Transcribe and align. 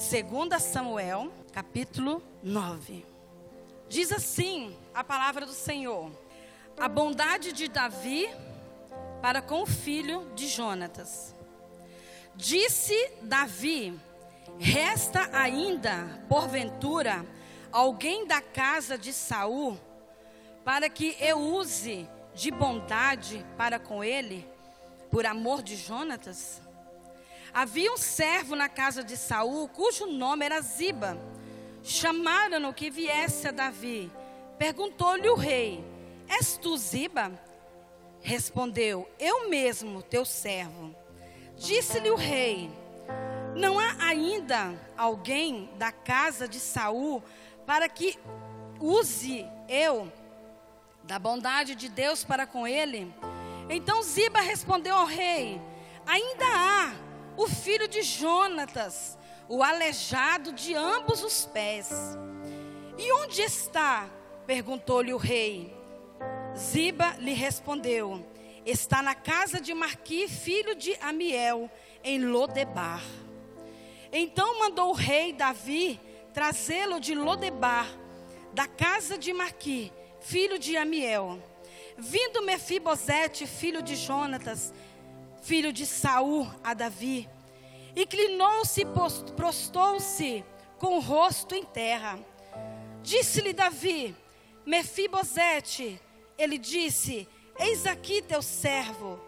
2 0.00 0.62
Samuel, 0.62 1.30
capítulo 1.52 2.22
9. 2.42 3.04
Diz 3.86 4.10
assim 4.10 4.74
a 4.94 5.04
palavra 5.04 5.44
do 5.44 5.52
Senhor: 5.52 6.10
A 6.78 6.88
bondade 6.88 7.52
de 7.52 7.68
Davi 7.68 8.26
para 9.20 9.42
com 9.42 9.60
o 9.60 9.66
filho 9.66 10.26
de 10.34 10.48
Jonatas. 10.48 11.34
Disse 12.34 13.12
Davi: 13.20 14.00
Resta 14.58 15.28
ainda, 15.34 16.24
porventura, 16.30 17.22
alguém 17.70 18.26
da 18.26 18.40
casa 18.40 18.96
de 18.96 19.12
Saul, 19.12 19.78
para 20.64 20.88
que 20.88 21.14
eu 21.20 21.38
use 21.38 22.08
de 22.34 22.50
bondade 22.50 23.44
para 23.54 23.78
com 23.78 24.02
ele, 24.02 24.48
por 25.10 25.26
amor 25.26 25.62
de 25.62 25.76
Jonatas? 25.76 26.69
Havia 27.52 27.92
um 27.92 27.96
servo 27.96 28.54
na 28.54 28.68
casa 28.68 29.02
de 29.02 29.16
Saul, 29.16 29.68
cujo 29.68 30.06
nome 30.06 30.44
era 30.44 30.60
Ziba. 30.60 31.18
Chamaram-no 31.82 32.72
que 32.72 32.90
viesse 32.90 33.48
a 33.48 33.50
Davi. 33.50 34.10
Perguntou-lhe 34.58 35.28
o 35.28 35.34
rei: 35.34 35.84
És 36.28 36.56
tu 36.56 36.76
Ziba? 36.76 37.32
Respondeu: 38.20 39.08
Eu 39.18 39.48
mesmo, 39.48 40.02
teu 40.02 40.24
servo. 40.24 40.94
Disse-lhe 41.56 42.10
o 42.10 42.16
rei: 42.16 42.70
Não 43.56 43.78
há 43.78 43.96
ainda 44.00 44.72
alguém 44.96 45.70
da 45.76 45.90
casa 45.90 46.46
de 46.46 46.60
Saul 46.60 47.22
para 47.66 47.88
que 47.88 48.18
use 48.78 49.46
eu 49.68 50.12
da 51.02 51.18
bondade 51.18 51.74
de 51.74 51.88
Deus 51.88 52.22
para 52.22 52.46
com 52.46 52.66
ele? 52.66 53.12
Então 53.68 54.02
Ziba 54.02 54.40
respondeu 54.40 54.94
ao 54.94 55.06
rei: 55.06 55.60
Ainda 56.06 56.46
há 56.46 57.09
o 57.40 57.48
filho 57.48 57.88
de 57.88 58.02
Jonatas, 58.02 59.16
o 59.48 59.62
aleijado 59.62 60.52
de 60.52 60.74
ambos 60.74 61.24
os 61.24 61.46
pés. 61.46 61.88
E 62.98 63.10
onde 63.14 63.40
está? 63.40 64.10
perguntou-lhe 64.46 65.14
o 65.14 65.16
rei. 65.16 65.74
Ziba 66.54 67.16
lhe 67.18 67.32
respondeu: 67.32 68.26
Está 68.66 69.02
na 69.02 69.14
casa 69.14 69.58
de 69.58 69.72
Marqui, 69.72 70.28
filho 70.28 70.74
de 70.74 70.94
Amiel, 71.00 71.70
em 72.04 72.22
Lodebar. 72.26 73.02
Então 74.12 74.58
mandou 74.58 74.90
o 74.90 74.94
rei 74.94 75.32
Davi 75.32 75.98
trazê-lo 76.34 77.00
de 77.00 77.14
Lodebar, 77.14 77.86
da 78.52 78.66
casa 78.66 79.16
de 79.16 79.32
Marqui, 79.32 79.90
filho 80.20 80.58
de 80.58 80.76
Amiel. 80.76 81.42
Vindo 81.96 82.42
Mefibosete, 82.42 83.46
filho 83.46 83.80
de 83.82 83.96
Jonatas, 83.96 84.74
filho 85.40 85.72
de 85.72 85.86
Saul, 85.86 86.48
a 86.62 86.74
Davi, 86.74 87.28
inclinou-se 87.96 88.84
prostou-se 89.36 90.44
com 90.78 90.96
o 90.96 91.00
rosto 91.00 91.54
em 91.54 91.64
terra. 91.64 92.18
Disse-lhe 93.02 93.52
Davi: 93.52 94.14
Mefibosete, 94.64 96.00
ele 96.38 96.58
disse: 96.58 97.28
Eis 97.58 97.86
aqui 97.86 98.22
teu 98.22 98.42
servo. 98.42 99.20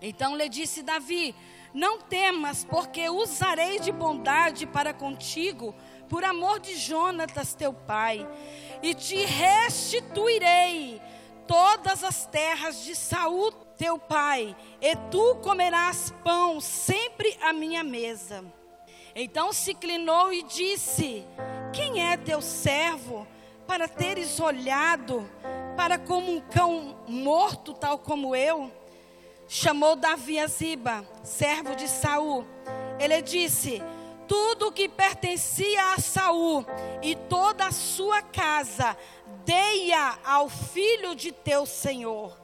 Então 0.00 0.36
lhe 0.36 0.48
disse 0.48 0.82
Davi: 0.82 1.34
Não 1.74 2.00
temas, 2.00 2.64
porque 2.64 3.08
usarei 3.08 3.78
de 3.80 3.92
bondade 3.92 4.66
para 4.66 4.94
contigo, 4.94 5.74
por 6.08 6.24
amor 6.24 6.60
de 6.60 6.76
Jonatas 6.76 7.54
teu 7.54 7.72
pai, 7.72 8.26
e 8.82 8.94
te 8.94 9.16
restituirei 9.24 11.00
todas 11.46 12.04
as 12.04 12.26
terras 12.26 12.84
de 12.84 12.94
Saul 12.94 13.52
teu 13.80 13.98
pai, 13.98 14.54
e 14.78 14.94
tu 15.10 15.36
comerás 15.36 16.12
pão 16.22 16.60
sempre 16.60 17.34
à 17.40 17.50
minha 17.50 17.82
mesa. 17.82 18.44
Então 19.14 19.54
se 19.54 19.72
inclinou 19.72 20.30
e 20.34 20.42
disse: 20.42 21.24
Quem 21.72 22.06
é 22.06 22.14
teu 22.18 22.42
servo 22.42 23.26
para 23.66 23.88
teres 23.88 24.38
olhado 24.38 25.26
para 25.78 25.98
como 25.98 26.30
um 26.30 26.42
cão 26.42 26.94
morto, 27.08 27.72
tal 27.72 27.96
como 27.96 28.36
eu? 28.36 28.70
Chamou 29.48 29.96
Davi 29.96 30.38
a 30.38 30.46
Ziba, 30.46 31.02
servo 31.24 31.74
de 31.74 31.88
Saul. 31.88 32.44
Ele 32.98 33.22
disse: 33.22 33.82
Tudo 34.28 34.68
o 34.68 34.72
que 34.72 34.90
pertencia 34.90 35.94
a 35.94 35.98
Saul 35.98 36.66
e 37.00 37.16
toda 37.16 37.68
a 37.68 37.72
sua 37.72 38.20
casa, 38.20 38.94
deia 39.46 40.18
ao 40.22 40.50
filho 40.50 41.14
de 41.14 41.32
teu 41.32 41.64
senhor. 41.64 42.39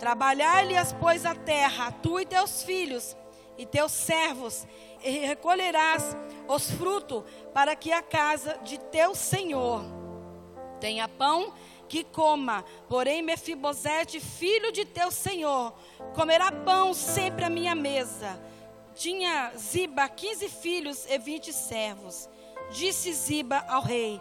Trabalhar-lhes, 0.00 0.94
pois, 0.98 1.26
a 1.26 1.34
terra, 1.34 1.92
tu 1.92 2.18
e 2.18 2.24
teus 2.24 2.62
filhos 2.62 3.14
e 3.58 3.66
teus 3.66 3.92
servos, 3.92 4.66
e 5.04 5.10
recolherás 5.26 6.16
os 6.48 6.70
frutos 6.70 7.22
para 7.52 7.76
que 7.76 7.92
a 7.92 8.00
casa 8.00 8.58
de 8.64 8.78
teu 8.78 9.14
senhor 9.14 9.84
tenha 10.80 11.06
pão 11.06 11.52
que 11.86 12.02
coma. 12.02 12.64
Porém, 12.88 13.20
Mefibosete, 13.20 14.18
filho 14.18 14.72
de 14.72 14.86
teu 14.86 15.10
senhor, 15.10 15.74
comerá 16.14 16.50
pão 16.50 16.94
sempre 16.94 17.44
à 17.44 17.50
minha 17.50 17.74
mesa. 17.74 18.40
Tinha 18.94 19.52
Ziba 19.56 20.08
quinze 20.08 20.48
filhos 20.48 21.04
e 21.06 21.18
vinte 21.18 21.52
servos. 21.52 22.28
Disse 22.70 23.12
Ziba 23.12 23.62
ao 23.68 23.82
rei: 23.82 24.18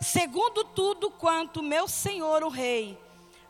Segundo 0.00 0.64
tudo 0.64 1.10
quanto 1.10 1.62
meu 1.62 1.86
senhor 1.86 2.42
o 2.42 2.48
rei 2.48 2.98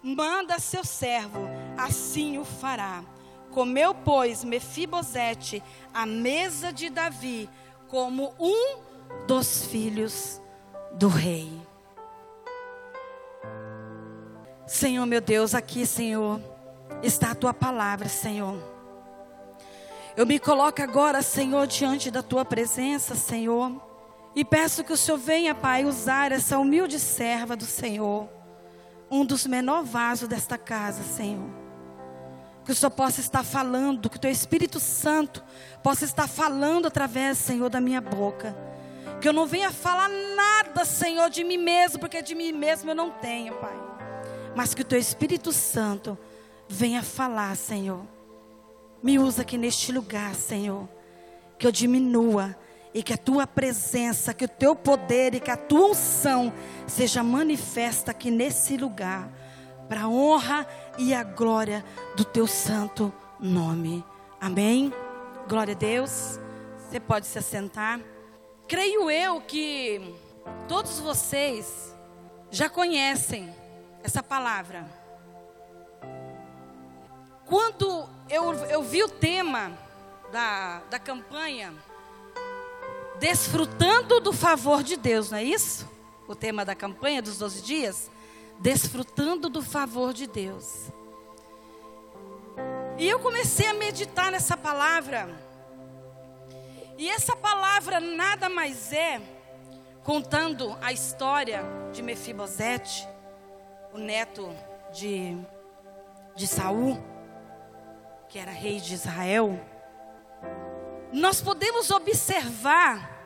manda 0.03 0.59
seu 0.59 0.85
servo, 0.85 1.41
assim 1.85 2.39
o 2.39 2.45
fará. 2.45 3.03
Comeu, 3.51 3.95
pois, 3.95 4.45
Mefibosete 4.45 5.63
a 5.93 6.07
mesa 6.07 6.73
de 6.73 6.89
Davi, 6.89 7.49
como 7.89 8.33
um 8.39 8.79
dos 9.27 9.65
filhos 9.67 10.41
do 10.93 11.09
rei. 11.09 11.51
Senhor 14.67 15.05
meu 15.05 15.21
Deus, 15.21 15.53
aqui, 15.53 15.85
Senhor, 15.85 16.41
está 17.03 17.33
a 17.33 17.35
tua 17.35 17.53
palavra, 17.53 18.09
Senhor. 18.09 18.57
Eu 20.17 20.25
me 20.25 20.39
coloco 20.39 20.81
agora, 20.81 21.23
Senhor, 21.23 21.67
diante 21.67 22.11
da 22.11 22.23
tua 22.23 22.45
presença, 22.45 23.17
Senhor, 23.17 23.83
e 24.35 24.45
peço 24.45 24.85
que 24.85 24.93
o 24.93 24.97
Senhor 24.97 25.19
venha, 25.19 25.55
Pai, 25.55 25.85
usar 25.85 26.31
essa 26.31 26.59
humilde 26.59 27.01
serva 27.01 27.57
do 27.57 27.65
Senhor, 27.65 28.29
um 29.11 29.25
dos 29.25 29.45
menor 29.45 29.83
vasos 29.83 30.29
desta 30.29 30.57
casa, 30.57 31.03
Senhor. 31.03 31.60
Que 32.65 32.73
o 32.73 32.75
Senhor 32.75 32.91
possa 32.91 33.21
estar 33.21 33.43
falando, 33.43 34.11
que 34.11 34.17
o 34.17 34.21
teu 34.21 34.31
Espírito 34.31 34.79
Santo 34.79 35.43
possa 35.83 36.05
estar 36.05 36.29
falando 36.29 36.87
através, 36.87 37.39
Senhor, 37.39 37.69
da 37.69 37.81
minha 37.81 38.01
boca. 38.01 38.57
Que 39.21 39.29
eu 39.29 39.33
não 39.33 39.47
venha 39.47 39.71
falar 39.71 40.09
nada, 40.09 40.85
Senhor, 40.85 41.29
de 41.31 41.45
mim 41.45 41.59
mesmo, 41.59 41.99
porque 41.99 42.23
de 42.23 42.35
mim 42.35 42.53
mesmo 42.53 42.91
eu 42.91 42.95
não 42.95 43.11
tenho, 43.11 43.55
Pai 43.55 43.91
mas 44.55 44.75
que 44.75 44.83
o 44.83 44.85
teu 44.85 44.99
Espírito 44.99 45.53
Santo 45.53 46.19
venha 46.69 47.03
falar, 47.03 47.57
Senhor. 47.57 48.05
Me 49.03 49.19
usa 49.19 49.43
aqui 49.43 49.57
neste 49.57 49.93
lugar, 49.93 50.35
Senhor. 50.35 50.89
Que 51.59 51.67
eu 51.67 51.73
diminua 51.73 52.57
e 52.93 53.03
que 53.03 53.13
a 53.13 53.19
tua 53.19 53.47
presença, 53.47 54.35
que 54.35 54.45
o 54.45 54.49
teu 54.49 54.75
poder 54.75 55.35
e 55.35 55.41
que 55.41 55.51
a 55.51 55.57
tua 55.57 55.91
unção 55.91 56.53
seja 56.87 57.23
manifesta 57.23 58.11
aqui 58.11 58.31
nesse 58.31 58.77
lugar, 58.77 59.31
para 59.91 60.03
a 60.03 60.09
honra 60.09 60.65
e 60.97 61.13
a 61.13 61.25
glória 61.25 61.85
do 62.15 62.25
teu 62.25 62.47
santo 62.47 63.13
nome. 63.41 64.05
Amém. 64.41 64.95
Glória 65.49 65.75
a 65.75 65.77
Deus. 65.77 66.39
Você 66.79 67.01
pode 67.01 67.27
se 67.27 67.37
assentar. 67.37 67.99
Creio 68.69 69.11
eu 69.11 69.41
que 69.41 70.15
todos 70.69 71.01
vocês 71.01 71.93
já 72.53 72.69
conhecem 72.69 73.53
essa 74.01 74.23
palavra. 74.23 74.87
Quando 77.45 78.09
eu, 78.29 78.55
eu 78.67 78.85
vi 78.85 79.03
o 79.03 79.09
tema 79.09 79.77
da, 80.31 80.83
da 80.89 81.01
campanha, 81.01 81.75
desfrutando 83.19 84.21
do 84.21 84.33
favor 84.33 84.85
de 84.85 84.97
Deus, 84.97 85.33
não 85.33 85.39
é 85.39 85.43
isso? 85.43 85.91
O 86.29 86.37
tema 86.37 86.65
da 86.65 86.77
campanha 86.77 87.21
dos 87.21 87.39
12 87.39 87.63
dias? 87.63 88.09
Desfrutando 88.61 89.49
do 89.49 89.63
favor 89.63 90.13
de 90.13 90.27
Deus. 90.27 90.93
E 92.99 93.09
eu 93.09 93.19
comecei 93.19 93.67
a 93.67 93.75
meditar 93.75 94.31
nessa 94.31 94.57
palavra. 94.57 95.29
E 96.97 97.09
essa 97.09 97.35
palavra 97.35 97.99
nada 97.99 98.49
mais 98.49 98.93
é 98.93 99.21
contando 100.05 100.77
a 100.81 100.93
história 100.93 101.63
de 101.93 102.03
Mefibosete 102.03 103.09
o 103.93 103.99
neto 103.99 104.55
de, 104.93 105.37
de 106.37 106.47
Saul, 106.47 107.03
que 108.29 108.39
era 108.39 108.51
rei 108.51 108.81
de 108.81 108.95
Israel, 108.95 109.61
nós 111.13 111.41
podemos 111.41 111.91
observar 111.91 113.19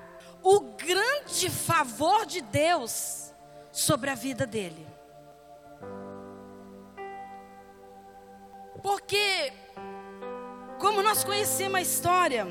o 0.42 0.60
grande 0.60 1.50
favor 1.50 2.24
de 2.24 2.40
Deus 2.40 3.32
sobre 3.70 4.10
a 4.10 4.14
vida 4.14 4.46
dele. 4.46 4.86
Porque, 8.84 9.50
como 10.78 11.02
nós 11.02 11.24
conhecemos 11.24 11.76
a 11.76 11.80
história, 11.80 12.46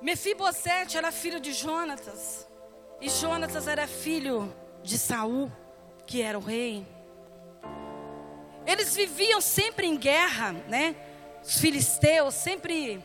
Mefibosete 0.00 0.96
era 0.96 1.10
filho 1.10 1.40
de 1.40 1.52
Jonatas. 1.52 2.46
E 3.00 3.10
Jonatas 3.10 3.66
era 3.66 3.88
filho 3.88 4.54
de 4.80 4.96
Saul, 4.96 5.50
que 6.06 6.22
era 6.22 6.38
o 6.38 6.40
rei. 6.40 6.86
Eles 8.64 8.94
viviam 8.94 9.40
sempre 9.40 9.88
em 9.88 9.96
guerra, 9.96 10.52
né? 10.52 10.94
Os 11.42 11.58
filisteus 11.58 12.34
sempre 12.34 13.04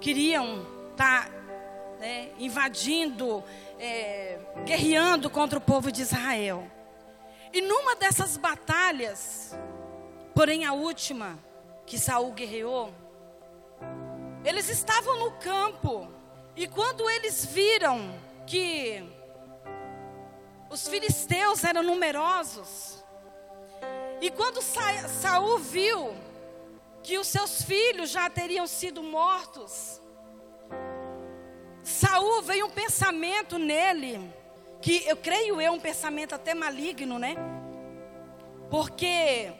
queriam 0.00 0.64
estar 0.92 1.28
tá, 1.28 1.30
né, 1.98 2.30
invadindo, 2.38 3.42
é, 3.80 4.38
guerreando 4.64 5.28
contra 5.28 5.58
o 5.58 5.60
povo 5.60 5.90
de 5.90 6.02
Israel. 6.02 6.70
E 7.52 7.60
numa 7.60 7.96
dessas 7.96 8.36
batalhas, 8.36 9.56
porém 10.34 10.64
a 10.64 10.72
última 10.72 11.38
que 11.86 11.98
Saul 11.98 12.32
guerreou, 12.32 12.92
eles 14.44 14.68
estavam 14.68 15.18
no 15.18 15.32
campo 15.32 16.08
e 16.56 16.66
quando 16.66 17.08
eles 17.08 17.44
viram 17.44 18.14
que 18.46 19.02
os 20.70 20.88
filisteus 20.88 21.62
eram 21.64 21.82
numerosos, 21.82 23.04
e 24.20 24.30
quando 24.30 24.60
Sa 24.60 25.08
Saul 25.08 25.58
viu 25.58 26.14
que 27.02 27.18
os 27.18 27.26
seus 27.26 27.62
filhos 27.62 28.10
já 28.10 28.28
teriam 28.30 28.66
sido 28.66 29.02
mortos, 29.02 30.00
Saul 31.82 32.42
veio 32.42 32.66
um 32.66 32.70
pensamento 32.70 33.58
nele 33.58 34.32
que 34.80 35.06
eu 35.06 35.16
creio 35.16 35.60
é 35.60 35.70
um 35.70 35.80
pensamento 35.80 36.34
até 36.34 36.54
maligno, 36.54 37.18
né? 37.18 37.36
Porque 38.70 39.52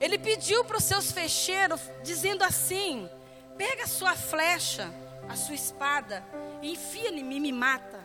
ele 0.00 0.18
pediu 0.18 0.64
para 0.64 0.76
os 0.76 0.84
seus 0.84 1.10
fecheiros, 1.10 1.80
dizendo 2.02 2.42
assim: 2.44 3.08
pega 3.56 3.84
a 3.84 3.88
sua 3.88 4.14
flecha, 4.14 4.92
a 5.28 5.36
sua 5.36 5.54
espada, 5.54 6.22
e 6.62 6.72
enfia 6.72 7.10
em 7.10 7.24
mim 7.24 7.36
e 7.36 7.40
me 7.40 7.52
mata. 7.52 8.04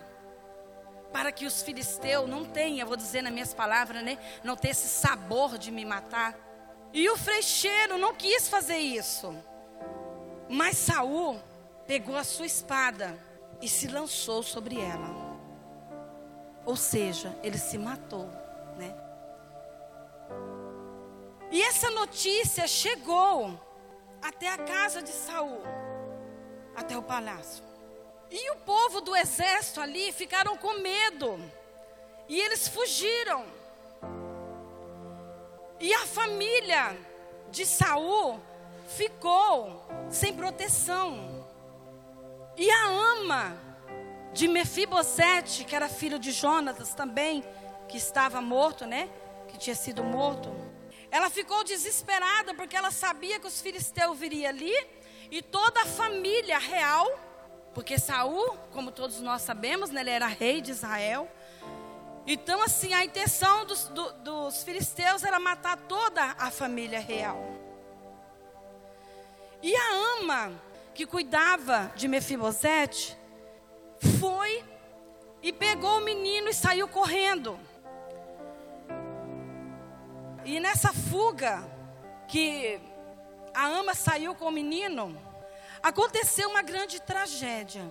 Para 1.12 1.32
que 1.32 1.46
os 1.46 1.62
filisteus 1.62 2.30
não 2.30 2.46
tenham, 2.46 2.88
vou 2.88 2.96
dizer 2.96 3.22
nas 3.22 3.34
minhas 3.34 3.54
palavras, 3.54 4.02
né? 4.04 4.18
Não 4.44 4.56
tenham 4.56 4.72
esse 4.72 4.88
sabor 4.88 5.58
de 5.58 5.70
me 5.70 5.84
matar. 5.84 6.38
E 6.94 7.10
o 7.10 7.18
flecheiro 7.18 7.98
não 7.98 8.14
quis 8.14 8.48
fazer 8.48 8.78
isso. 8.78 9.36
Mas 10.48 10.78
Saul 10.78 11.40
pegou 11.86 12.16
a 12.16 12.24
sua 12.24 12.46
espada 12.46 13.18
e 13.62 13.68
se 13.68 13.88
lançou 13.88 14.42
sobre 14.42 14.80
ela. 14.80 15.32
Ou 16.66 16.76
seja, 16.76 17.38
ele 17.44 17.58
se 17.58 17.78
matou, 17.78 18.30
E 21.52 21.62
essa 21.62 21.90
notícia 21.92 22.66
chegou 22.66 23.60
até 24.22 24.48
a 24.48 24.58
casa 24.58 25.02
de 25.02 25.10
Saul, 25.10 25.62
até 26.74 26.98
o 26.98 27.04
palácio. 27.04 27.62
E 28.30 28.52
o 28.52 28.56
povo 28.60 29.02
do 29.02 29.14
exército 29.14 29.82
ali 29.82 30.14
ficaram 30.14 30.56
com 30.56 30.80
medo. 30.80 31.38
E 32.30 32.40
eles 32.40 32.70
fugiram. 32.70 33.46
E 35.78 35.94
a 35.94 36.06
família 36.06 36.98
de 37.50 37.66
Saul 37.66 38.40
ficou 38.88 39.86
sem 40.10 40.34
proteção. 40.34 41.46
E 42.56 42.72
a 42.72 42.86
ama 42.86 43.58
de 44.32 44.48
Mefibosete, 44.48 45.66
que 45.66 45.76
era 45.76 45.90
filho 45.90 46.18
de 46.18 46.32
Jonatas 46.32 46.94
também, 46.94 47.44
que 47.90 47.98
estava 47.98 48.40
morto, 48.40 48.86
né? 48.86 49.10
Que 49.50 49.58
tinha 49.58 49.76
sido 49.76 50.02
morto. 50.02 50.71
Ela 51.12 51.30
ficou 51.30 51.64
desesperada 51.64 52.54
porque 52.54 52.76
ela 52.76 52.90
sabia 52.90 53.38
que 53.38 53.46
os 53.46 53.60
filisteus 53.60 54.18
viriam 54.18 54.50
ali 54.50 54.74
e 55.30 55.42
toda 55.42 55.82
a 55.82 55.86
família 55.86 56.58
real, 56.58 57.06
porque 57.74 58.00
Saul, 58.00 58.58
como 58.72 58.92
todos 58.92 59.20
nós 59.20 59.42
sabemos, 59.42 59.90
né, 59.90 60.02
ele 60.02 60.10
era 60.10 60.28
rei 60.28 60.62
de 60.62 60.72
Israel. 60.72 61.30
Então, 62.26 62.62
assim, 62.62 62.94
a 62.94 63.04
intenção 63.04 63.66
dos, 63.66 63.88
do, 63.90 64.12
dos 64.14 64.64
filisteus 64.64 65.24
era 65.24 65.40
matar 65.40 65.76
toda 65.76 66.24
a 66.40 66.50
família 66.50 67.00
real. 67.00 67.38
E 69.62 69.76
a 69.76 70.18
ama 70.20 70.52
que 70.94 71.06
cuidava 71.06 71.92
de 71.96 72.08
Mefibosete 72.08 73.18
foi 74.20 74.64
e 75.42 75.52
pegou 75.52 75.98
o 75.98 76.04
menino 76.04 76.50
e 76.50 76.54
saiu 76.54 76.88
correndo. 76.88 77.60
E 80.52 80.60
nessa 80.60 80.92
fuga 80.92 81.64
que 82.28 82.78
a 83.54 83.68
ama 83.68 83.96
saiu 83.96 84.36
com 84.36 84.48
o 84.48 84.52
menino, 84.52 85.18
aconteceu 85.82 86.50
uma 86.50 86.62
grande 86.62 87.02
tragédia. 87.02 87.90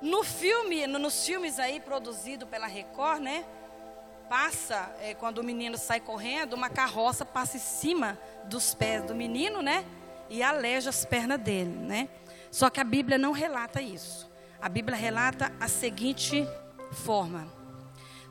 No 0.00 0.24
filme, 0.24 0.86
no, 0.86 0.98
nos 0.98 1.26
filmes 1.26 1.58
aí 1.58 1.80
produzido 1.80 2.46
pela 2.46 2.66
Record, 2.66 3.20
né? 3.20 3.44
Passa, 4.26 4.90
é, 5.02 5.12
quando 5.12 5.36
o 5.36 5.44
menino 5.44 5.76
sai 5.76 6.00
correndo, 6.00 6.54
uma 6.54 6.70
carroça 6.70 7.26
passa 7.26 7.58
em 7.58 7.60
cima 7.60 8.18
dos 8.44 8.74
pés 8.74 9.04
do 9.04 9.14
menino, 9.14 9.60
né? 9.60 9.84
E 10.30 10.42
aleja 10.42 10.88
as 10.88 11.04
pernas 11.04 11.38
dele, 11.38 11.76
né? 11.76 12.08
Só 12.50 12.70
que 12.70 12.80
a 12.80 12.84
Bíblia 12.84 13.18
não 13.18 13.32
relata 13.32 13.82
isso. 13.82 14.32
A 14.58 14.66
Bíblia 14.66 14.96
relata 14.96 15.52
a 15.60 15.68
seguinte 15.68 16.48
forma: 16.90 17.46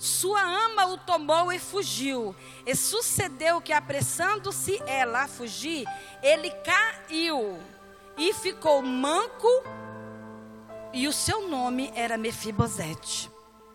Sua 0.01 0.41
ama 0.41 0.87
o 0.87 0.97
tomou 0.97 1.53
e 1.53 1.59
fugiu. 1.59 2.35
E 2.65 2.75
sucedeu 2.75 3.61
que, 3.61 3.71
apressando-se 3.71 4.81
ela 4.87 5.25
a 5.25 5.27
fugir, 5.27 5.85
ele 6.23 6.49
caiu 6.49 7.59
e 8.17 8.33
ficou 8.33 8.81
manco, 8.81 9.47
e 10.91 11.07
o 11.07 11.13
seu 11.13 11.47
nome 11.47 11.93
era 11.95 12.17
Mefibosete. 12.17 13.29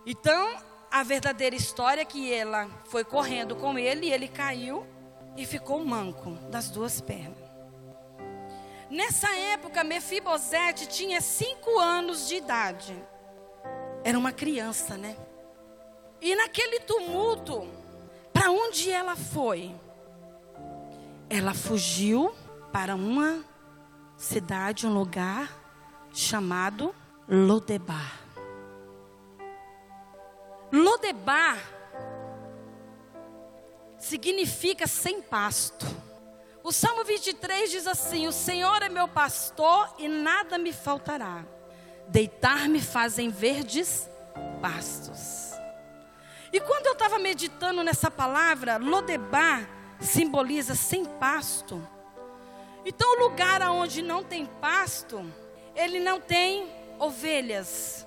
Então, 0.05 0.56
a 0.90 1.05
verdadeira 1.05 1.55
história 1.55 2.00
é 2.00 2.05
que 2.05 2.34
ela 2.34 2.69
foi 2.87 3.05
correndo 3.05 3.55
com 3.55 3.78
ele, 3.78 4.06
e 4.06 4.12
ele 4.12 4.26
caiu 4.26 4.84
e 5.37 5.46
ficou 5.46 5.84
manco 5.84 6.32
das 6.50 6.69
duas 6.69 7.00
pernas. 7.00 7.38
Nessa 8.90 9.32
época, 9.32 9.84
Mefibosete 9.84 10.88
tinha 10.88 11.20
cinco 11.20 11.78
anos 11.78 12.26
de 12.26 12.34
idade. 12.34 13.00
Era 14.02 14.19
uma 14.19 14.32
criança, 14.32 14.96
né? 14.96 15.17
E 16.20 16.34
naquele 16.34 16.80
tumulto, 16.80 17.68
para 18.32 18.50
onde 18.50 18.90
ela 18.90 19.16
foi? 19.16 19.74
Ela 21.28 21.54
fugiu 21.54 22.34
para 22.72 22.94
uma 22.94 23.44
cidade, 24.16 24.86
um 24.86 24.94
lugar 24.94 25.52
chamado 26.12 26.94
Lodebar. 27.28 28.20
Lodebar 30.73 31.58
significa 33.99 34.87
sem 34.87 35.20
pasto. 35.23 35.87
O 36.62 36.73
Salmo 36.73 37.04
23 37.04 37.70
diz 37.70 37.87
assim: 37.87 38.26
O 38.26 38.32
Senhor 38.32 38.82
é 38.82 38.88
meu 38.88 39.06
pastor 39.06 39.94
e 39.99 40.08
nada 40.08 40.58
me 40.58 40.73
faltará. 40.73 41.44
Deitar-me 42.08 42.80
fazem 42.80 43.30
verdes 43.30 44.08
pastos. 44.61 45.45
E 46.52 46.60
quando 46.60 46.86
eu 46.86 46.92
estava 46.92 47.18
meditando 47.18 47.82
nessa 47.82 48.10
palavra, 48.10 48.76
Lodebar 48.76 49.68
simboliza 50.00 50.74
sem 50.74 51.04
pasto. 51.04 51.86
Então, 52.84 53.16
o 53.16 53.24
lugar 53.24 53.62
onde 53.62 54.00
não 54.00 54.22
tem 54.22 54.46
pasto, 54.46 55.24
ele 55.74 55.98
não 55.98 56.20
tem 56.20 56.72
ovelhas. 56.98 58.06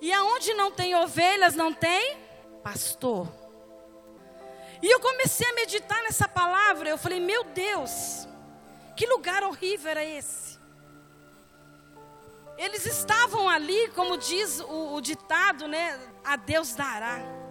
E 0.00 0.12
aonde 0.12 0.54
não 0.54 0.70
tem 0.70 0.94
ovelhas, 0.94 1.54
não 1.54 1.72
tem 1.72 2.18
pastor. 2.62 3.28
E 4.80 4.90
eu 4.90 5.00
comecei 5.00 5.48
a 5.48 5.54
meditar 5.54 6.02
nessa 6.02 6.28
palavra. 6.28 6.88
Eu 6.88 6.98
falei, 6.98 7.20
meu 7.20 7.44
Deus, 7.44 8.26
que 8.96 9.06
lugar 9.06 9.42
horrível 9.42 9.90
era 9.90 10.04
esse? 10.04 10.58
Eles 12.56 12.86
estavam 12.86 13.48
ali, 13.48 13.88
como 13.88 14.16
diz 14.16 14.60
o, 14.60 14.94
o 14.94 15.00
ditado, 15.00 15.66
né? 15.66 15.98
A 16.24 16.36
Deus 16.36 16.74
dará. 16.74 17.41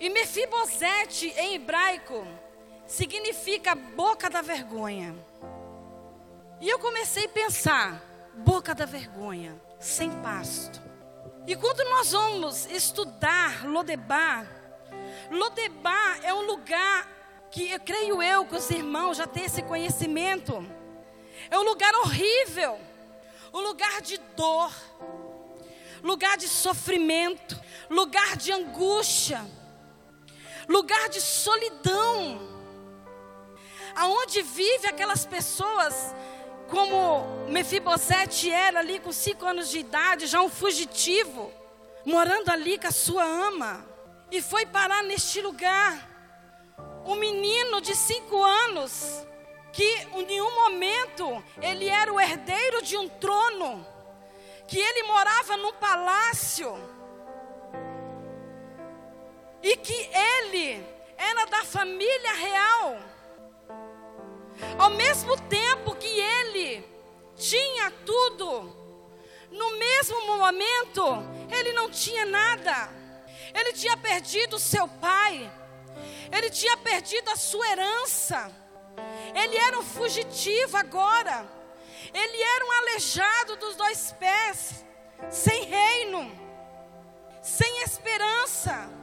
E 0.00 0.08
Mefibosete 0.08 1.34
em 1.36 1.54
hebraico 1.54 2.26
significa 2.86 3.74
boca 3.74 4.30
da 4.30 4.40
vergonha. 4.40 5.14
E 6.60 6.68
eu 6.68 6.78
comecei 6.78 7.26
a 7.26 7.28
pensar, 7.28 8.02
boca 8.34 8.74
da 8.74 8.84
vergonha, 8.84 9.60
sem 9.80 10.10
pasto. 10.22 10.80
E 11.46 11.56
quando 11.56 11.82
nós 11.90 12.12
vamos 12.12 12.66
estudar 12.66 13.64
Lodebar, 13.66 14.46
Lodebar 15.30 16.20
é 16.22 16.32
um 16.32 16.42
lugar 16.42 17.08
que 17.50 17.70
eu 17.70 17.80
creio 17.80 18.22
eu 18.22 18.44
que 18.44 18.56
os 18.56 18.70
irmãos 18.70 19.16
já 19.16 19.26
têm 19.26 19.44
esse 19.44 19.62
conhecimento. 19.62 20.64
É 21.50 21.58
um 21.58 21.62
lugar 21.62 21.94
horrível, 21.94 22.78
um 23.52 23.60
lugar 23.60 24.00
de 24.00 24.18
dor, 24.36 24.72
lugar 26.02 26.36
de 26.36 26.48
sofrimento, 26.48 27.60
lugar 27.88 28.36
de 28.36 28.52
angústia, 28.52 29.44
lugar 30.68 31.08
de 31.08 31.20
solidão, 31.20 32.40
aonde 33.96 34.42
vive 34.42 34.86
aquelas 34.86 35.24
pessoas 35.24 36.14
como 36.68 37.46
Mefibosete 37.48 38.50
era 38.50 38.80
ali 38.80 39.00
com 39.00 39.10
cinco 39.10 39.46
anos 39.46 39.70
de 39.70 39.78
idade, 39.78 40.26
já 40.26 40.42
um 40.42 40.50
fugitivo, 40.50 41.50
morando 42.04 42.50
ali 42.50 42.78
com 42.78 42.86
a 42.86 42.92
sua 42.92 43.24
ama, 43.24 43.84
e 44.30 44.42
foi 44.42 44.66
parar 44.66 45.02
neste 45.02 45.40
lugar. 45.40 46.06
Um 47.06 47.14
menino 47.14 47.80
de 47.80 47.96
cinco 47.96 48.44
anos, 48.44 49.26
que 49.72 50.06
em 50.14 50.26
nenhum 50.26 50.54
momento 50.54 51.42
ele 51.62 51.88
era 51.88 52.12
o 52.12 52.20
herdeiro 52.20 52.82
de 52.82 52.98
um 52.98 53.08
trono, 53.08 53.86
que 54.66 54.78
ele 54.78 55.04
morava 55.04 55.56
num 55.56 55.72
palácio, 55.72 56.76
e 59.68 59.76
que 59.76 59.92
ele 59.92 60.82
era 61.18 61.44
da 61.44 61.62
família 61.62 62.32
real. 62.32 62.98
Ao 64.78 64.88
mesmo 64.88 65.38
tempo 65.42 65.94
que 65.94 66.06
ele 66.06 66.88
tinha 67.36 67.90
tudo, 68.06 68.48
no 69.50 69.78
mesmo 69.78 70.26
momento 70.26 71.02
ele 71.50 71.74
não 71.74 71.90
tinha 71.90 72.24
nada. 72.24 72.88
Ele 73.54 73.74
tinha 73.74 73.96
perdido 73.96 74.58
seu 74.58 74.88
pai, 74.88 75.50
ele 76.32 76.48
tinha 76.48 76.76
perdido 76.78 77.28
a 77.30 77.36
sua 77.36 77.68
herança, 77.68 78.50
ele 79.34 79.56
era 79.56 79.78
um 79.78 79.82
fugitivo 79.82 80.76
agora, 80.76 81.46
ele 82.12 82.42
era 82.42 82.64
um 82.64 82.72
aleijado 82.72 83.56
dos 83.56 83.76
dois 83.76 84.12
pés, 84.12 84.84
sem 85.30 85.64
reino, 85.64 86.30
sem 87.42 87.82
esperança. 87.82 88.98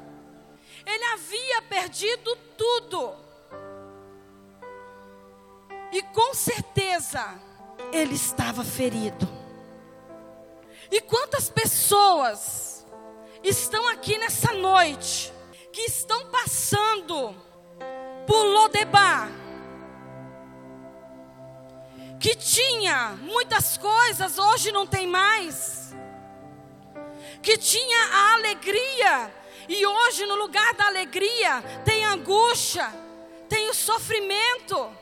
Ele 0.85 1.03
havia 1.05 1.61
perdido 1.63 2.35
tudo. 2.57 3.15
E 5.91 6.01
com 6.01 6.33
certeza 6.33 7.39
ele 7.91 8.15
estava 8.15 8.63
ferido. 8.63 9.27
E 10.91 11.01
quantas 11.01 11.49
pessoas 11.49 12.85
estão 13.43 13.87
aqui 13.87 14.17
nessa 14.17 14.53
noite 14.53 15.33
que 15.71 15.81
estão 15.81 16.29
passando 16.29 17.35
por 18.25 18.43
Lodebar, 18.43 19.29
que 22.19 22.35
tinha 22.35 23.17
muitas 23.21 23.77
coisas, 23.77 24.37
hoje 24.39 24.71
não 24.71 24.87
tem 24.87 25.05
mais, 25.05 25.93
que 27.41 27.57
tinha 27.57 27.99
a 28.11 28.33
alegria 28.33 29.33
e 29.67 29.85
hoje 29.85 30.25
no 30.25 30.35
lugar 30.35 30.73
da 30.75 30.87
alegria 30.87 31.61
tem 31.83 32.05
angústia, 32.05 32.93
tem 33.49 33.69
o 33.69 33.73
sofrimento. 33.73 34.95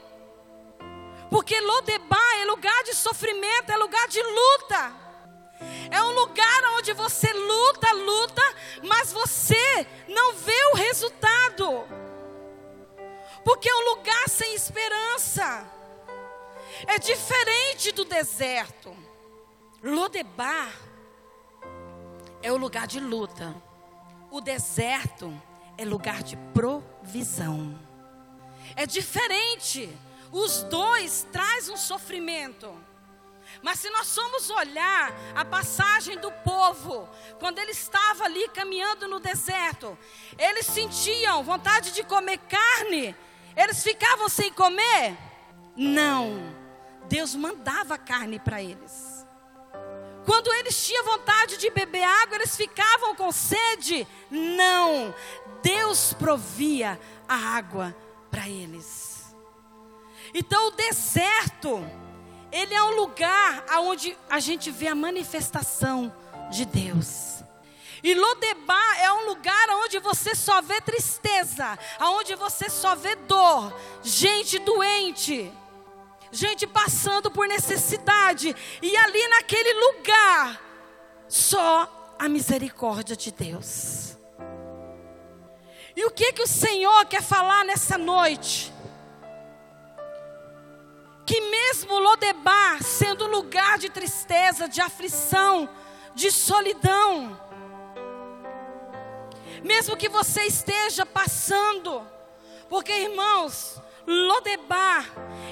Porque 1.29 1.60
Lodebar 1.60 2.41
é 2.41 2.46
lugar 2.46 2.84
de 2.84 2.93
sofrimento, 2.93 3.72
é 3.72 3.77
lugar 3.77 4.08
de 4.08 4.22
luta. 4.22 4.93
É 5.89 6.01
um 6.01 6.12
lugar 6.12 6.63
onde 6.77 6.93
você 6.93 7.32
luta, 7.34 7.91
luta, 7.93 8.41
mas 8.84 9.12
você 9.12 9.88
não 10.08 10.34
vê 10.34 10.65
o 10.74 10.75
resultado. 10.75 11.88
Porque 13.43 13.70
é 13.70 13.75
um 13.75 13.96
lugar 13.96 14.29
sem 14.29 14.53
esperança. 14.53 15.67
É 16.88 16.98
diferente 17.00 17.91
do 17.91 18.05
deserto. 18.05 18.96
Lodebar 19.82 20.72
é 22.41 22.51
o 22.51 22.58
lugar 22.58 22.88
de 22.88 23.00
luta. 23.00 23.55
O 24.34 24.42
deserto 24.42 25.32
é 25.78 25.86
lugar 25.86 26.24
de 26.24 26.36
provisão. 26.56 27.80
É 28.75 28.84
diferente. 28.84 29.88
Os 30.32 30.63
dois 30.63 31.28
traz 31.32 31.70
um 31.70 31.78
sofrimento. 31.78 32.75
Mas 33.62 33.78
se 33.78 33.92
nós 33.92 34.12
formos 34.16 34.50
olhar 34.50 35.13
a 35.36 35.46
passagem 35.46 36.18
do 36.18 36.32
povo, 36.32 37.08
quando 37.38 37.60
ele 37.60 37.74
estava 37.74 38.24
ali 38.24 38.50
caminhando 38.50 39.08
no 39.08 39.20
deserto, 39.20 39.96
eles 40.40 40.66
sentiam 40.66 41.44
vontade 41.44 41.92
de 41.92 42.04
comer 42.04 42.40
carne, 42.40 43.16
eles 43.56 43.84
ficavam 43.84 44.28
sem 44.28 44.52
comer? 44.52 45.16
Não. 45.75 46.42
Deus 47.08 47.36
mandava 47.36 48.00
carne 48.00 48.40
para 48.40 48.63
eles. 48.63 49.12
Quando 50.25 50.53
eles 50.53 50.86
tinham 50.86 51.03
vontade 51.06 51.58
de 51.58 51.70
beber 51.70 52.03
água, 52.03 52.36
eles 52.36 52.56
ficavam 52.56 53.15
com 53.15 53.32
sede? 53.32 54.08
Não. 54.30 55.13
Deus 55.62 56.13
provia 56.13 57.00
a 57.27 57.36
água 57.36 57.96
para 58.32 58.48
eles. 58.48 59.36
Então 60.34 60.68
o 60.68 60.72
deserto, 60.72 61.86
ele 62.51 62.74
é 62.74 62.84
um 62.84 62.96
lugar 62.96 63.65
onde 63.80 64.18
a 64.30 64.39
gente 64.39 64.72
vê 64.72 64.88
a 64.88 64.96
manifestação 64.96 66.13
de 66.50 66.65
Deus. 66.65 67.44
E 68.01 68.13
Lodebar 68.13 69.00
é 69.00 69.12
um 69.13 69.25
lugar 69.27 69.70
onde 69.84 69.98
você 70.00 70.36
só 70.36 70.62
vê 70.62 70.82
tristeza, 70.82 71.77
onde 72.01 72.36
você 72.36 72.70
só 72.70 72.96
vê 72.96 73.15
dor, 73.15 73.74
gente 74.03 74.60
doente 74.60 75.51
gente 76.34 76.66
passando 76.68 77.32
por 77.32 77.48
necessidade, 77.48 78.54
e 78.82 78.98
ali 78.98 79.28
naquele 79.30 79.74
lugar, 79.74 80.62
só 81.30 82.16
a 82.20 82.28
misericórdia 82.28 83.16
de 83.16 83.32
Deus. 83.32 84.18
E 85.96 86.04
o 86.06 86.12
que 86.12 86.34
que 86.34 86.42
o 86.42 86.48
Senhor 86.48 87.06
quer 87.06 87.22
falar 87.22 87.63
nessa 87.63 87.98
noite? 87.98 88.74
Que 91.25 91.40
mesmo 91.40 92.00
Lodebar 92.00 92.84
sendo 92.84 93.28
lugar 93.28 93.78
de 93.78 93.90
tristeza, 93.90 94.68
de 94.68 94.82
aflição, 94.82 95.70
de 96.16 96.32
solidão, 96.32 97.40
mesmo 99.63 99.96
que 99.96 100.10
você 100.10 100.42
esteja 100.44 101.06
passando, 101.06 102.06
porque 102.70 102.92
irmãos, 102.92 103.82
Lodebar 104.05 105.05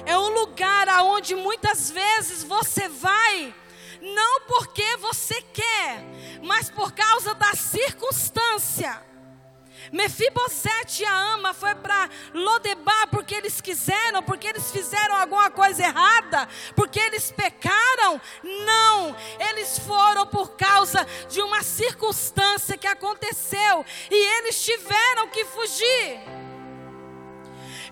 é 0.04 0.16
um 0.16 0.28
lugar 0.28 0.88
aonde 0.88 1.34
muitas 1.34 1.90
vezes 1.90 2.44
você 2.44 2.88
vai 2.88 3.54
não 4.02 4.40
porque 4.40 4.96
você 4.96 5.40
quer, 5.40 6.04
mas 6.42 6.68
por 6.68 6.92
causa 6.92 7.34
da 7.34 7.54
circunstância. 7.54 9.00
Mefibosete 9.92 11.02
e 11.02 11.06
a 11.06 11.34
ama 11.34 11.52
foi 11.54 11.74
para 11.74 12.08
Lodebar 12.32 13.08
porque 13.10 13.34
eles 13.34 13.60
quiseram, 13.60 14.22
porque 14.22 14.48
eles 14.48 14.70
fizeram 14.70 15.16
alguma 15.16 15.50
coisa 15.50 15.82
errada, 15.82 16.48
porque 16.74 16.98
eles 16.98 17.30
pecaram? 17.30 18.20
Não, 18.42 19.16
eles 19.50 19.78
foram 19.78 20.26
por 20.26 20.56
causa 20.56 21.06
de 21.28 21.40
uma 21.40 21.62
circunstância 21.62 22.76
que 22.76 22.86
aconteceu 22.86 23.84
e 24.10 24.38
eles 24.38 24.64
tiveram 24.64 25.28
que 25.28 25.44
fugir. 25.44 26.41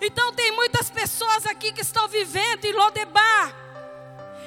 Então 0.01 0.33
tem 0.33 0.51
muitas 0.53 0.89
pessoas 0.89 1.45
aqui 1.45 1.71
que 1.71 1.81
estão 1.81 2.07
vivendo 2.07 2.65
em 2.65 2.73
Lodebar. 2.73 3.70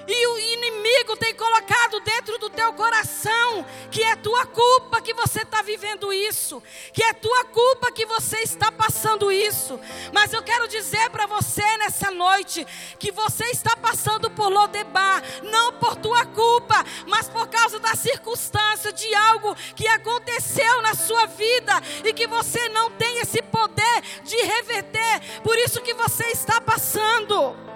E 0.06 0.26
o 0.26 0.38
inimigo 0.38 1.16
tem 1.16 1.34
colocado 1.34 2.00
dentro 2.00 2.38
do 2.38 2.50
teu 2.50 2.72
coração 2.72 3.64
que 3.90 4.02
é 4.02 4.16
tua 4.16 4.44
culpa 4.46 5.00
que 5.00 5.14
você 5.14 5.42
está 5.42 5.62
vivendo 5.62 6.12
isso, 6.12 6.62
que 6.92 7.02
é 7.02 7.12
tua 7.12 7.44
culpa 7.44 7.92
que 7.92 8.04
você 8.04 8.38
está 8.38 8.70
passando 8.72 9.30
isso. 9.30 9.78
Mas 10.12 10.32
eu 10.32 10.42
quero 10.42 10.66
dizer 10.68 11.10
para 11.10 11.26
você 11.26 11.62
nessa 11.78 12.10
noite 12.10 12.66
que 12.98 13.12
você 13.12 13.44
está 13.46 13.76
passando 13.76 14.30
por 14.30 14.48
Lodebar, 14.48 15.22
não 15.42 15.72
por 15.74 15.96
tua 15.96 16.26
culpa, 16.26 16.84
mas 17.06 17.28
por 17.28 17.48
causa 17.48 17.78
da 17.78 17.94
circunstância 17.94 18.92
de 18.92 19.14
algo 19.14 19.54
que 19.74 19.86
aconteceu 19.86 20.82
na 20.82 20.94
sua 20.94 21.26
vida 21.26 21.72
e 22.04 22.12
que 22.12 22.26
você 22.26 22.68
não 22.70 22.90
tem 22.90 23.20
esse 23.20 23.40
poder 23.42 24.02
de 24.24 24.36
reverter. 24.36 25.40
Por 25.42 25.56
isso 25.58 25.80
que 25.80 25.94
você 25.94 26.24
está 26.28 26.60
passando. 26.60 27.73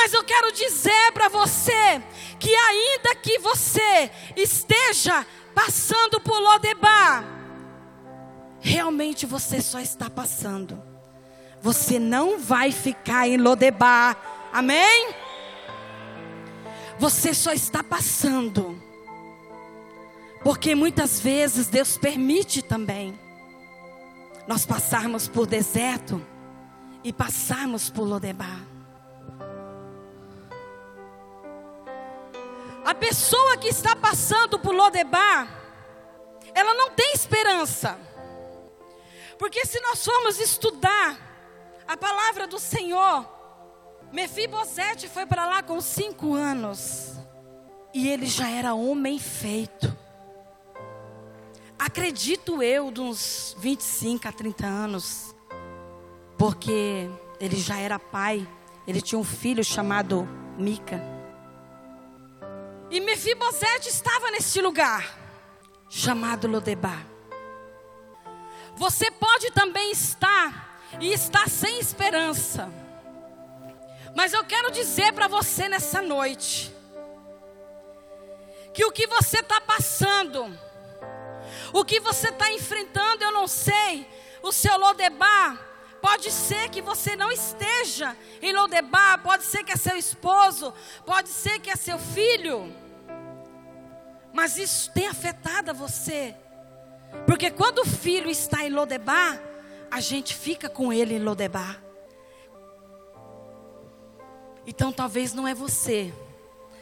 Mas 0.00 0.12
eu 0.12 0.22
quero 0.22 0.52
dizer 0.52 1.10
para 1.12 1.28
você 1.28 2.00
que 2.38 2.54
ainda 2.54 3.16
que 3.16 3.36
você 3.40 4.08
esteja 4.36 5.26
passando 5.52 6.20
por 6.20 6.38
Lodebar, 6.38 7.24
realmente 8.60 9.26
você 9.26 9.60
só 9.60 9.80
está 9.80 10.08
passando. 10.08 10.80
Você 11.60 11.98
não 11.98 12.38
vai 12.38 12.70
ficar 12.70 13.26
em 13.26 13.38
Lodebar. 13.38 14.16
Amém? 14.52 15.12
Você 17.00 17.34
só 17.34 17.50
está 17.50 17.82
passando. 17.82 18.80
Porque 20.44 20.76
muitas 20.76 21.18
vezes 21.18 21.66
Deus 21.66 21.98
permite 21.98 22.62
também 22.62 23.18
nós 24.46 24.64
passarmos 24.64 25.26
por 25.26 25.44
deserto 25.44 26.24
e 27.02 27.12
passarmos 27.12 27.90
por 27.90 28.04
Lodebar. 28.04 28.77
A 32.88 32.94
pessoa 32.94 33.58
que 33.58 33.68
está 33.68 33.94
passando 33.94 34.58
por 34.58 34.74
Lodebar, 34.74 35.46
ela 36.54 36.72
não 36.72 36.88
tem 36.92 37.12
esperança. 37.12 37.98
Porque 39.38 39.66
se 39.66 39.78
nós 39.80 40.02
formos 40.02 40.40
estudar 40.40 41.18
a 41.86 41.98
palavra 41.98 42.46
do 42.46 42.58
Senhor, 42.58 43.28
Mefibosete 44.10 45.06
foi 45.06 45.26
para 45.26 45.44
lá 45.44 45.62
com 45.62 45.78
cinco 45.82 46.32
anos. 46.32 47.12
E 47.92 48.08
ele 48.08 48.24
já 48.24 48.48
era 48.48 48.72
homem 48.72 49.18
feito. 49.18 49.94
Acredito 51.78 52.62
eu, 52.62 52.90
de 52.90 53.02
uns 53.02 53.54
25 53.58 54.28
a 54.28 54.32
30 54.32 54.66
anos. 54.66 55.36
Porque 56.38 57.10
ele 57.38 57.56
já 57.56 57.76
era 57.76 57.98
pai. 57.98 58.48
Ele 58.86 59.02
tinha 59.02 59.18
um 59.18 59.24
filho 59.24 59.62
chamado 59.62 60.26
Mica. 60.56 61.17
E 62.90 63.00
Mefibosete 63.00 63.88
estava 63.88 64.30
neste 64.30 64.60
lugar, 64.60 65.18
chamado 65.88 66.48
Lodebar. 66.48 67.06
Você 68.76 69.10
pode 69.10 69.50
também 69.50 69.90
estar 69.90 70.80
e 71.00 71.12
estar 71.12 71.48
sem 71.48 71.78
esperança. 71.78 72.72
Mas 74.14 74.32
eu 74.32 74.42
quero 74.44 74.70
dizer 74.70 75.12
para 75.12 75.28
você 75.28 75.68
nessa 75.68 76.00
noite 76.00 76.74
que 78.72 78.84
o 78.84 78.92
que 78.92 79.06
você 79.06 79.40
está 79.40 79.60
passando, 79.60 80.58
o 81.72 81.84
que 81.84 82.00
você 82.00 82.28
está 82.28 82.50
enfrentando, 82.50 83.22
eu 83.22 83.32
não 83.32 83.46
sei, 83.46 84.08
o 84.42 84.50
seu 84.50 84.78
Lodebar, 84.78 85.67
pode 86.00 86.30
ser 86.30 86.68
que 86.70 86.80
você 86.80 87.16
não 87.16 87.30
esteja 87.30 88.16
em 88.40 88.52
Lodebar, 88.52 89.22
pode 89.22 89.44
ser 89.44 89.64
que 89.64 89.72
é 89.72 89.76
seu 89.76 89.96
esposo, 89.96 90.72
pode 91.04 91.28
ser 91.28 91.58
que 91.60 91.70
é 91.70 91.76
seu 91.76 91.98
filho, 91.98 92.72
mas 94.32 94.56
isso 94.56 94.90
tem 94.92 95.06
afetado 95.06 95.74
você. 95.74 96.34
Porque 97.26 97.50
quando 97.50 97.80
o 97.80 97.86
filho 97.86 98.30
está 98.30 98.64
em 98.64 98.70
Lodebar, 98.70 99.40
a 99.90 100.00
gente 100.00 100.34
fica 100.34 100.68
com 100.68 100.92
ele 100.92 101.14
em 101.14 101.18
Lodebar. 101.18 101.82
Então 104.66 104.92
talvez 104.92 105.32
não 105.32 105.48
é 105.48 105.54
você, 105.54 106.12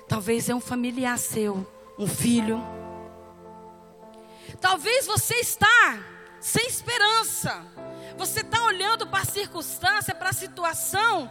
talvez 0.08 0.48
é 0.48 0.54
um 0.54 0.60
familiar 0.60 1.18
seu, 1.18 1.66
um 1.98 2.06
filho. 2.06 2.60
Talvez 4.60 5.06
você 5.06 5.36
está 5.36 5.98
sem 6.40 6.66
esperança. 6.66 7.64
Você 8.16 8.40
está 8.40 8.64
olhando 8.64 9.06
para 9.06 9.20
a 9.20 9.24
circunstância, 9.24 10.14
para 10.14 10.30
a 10.30 10.32
situação, 10.32 11.30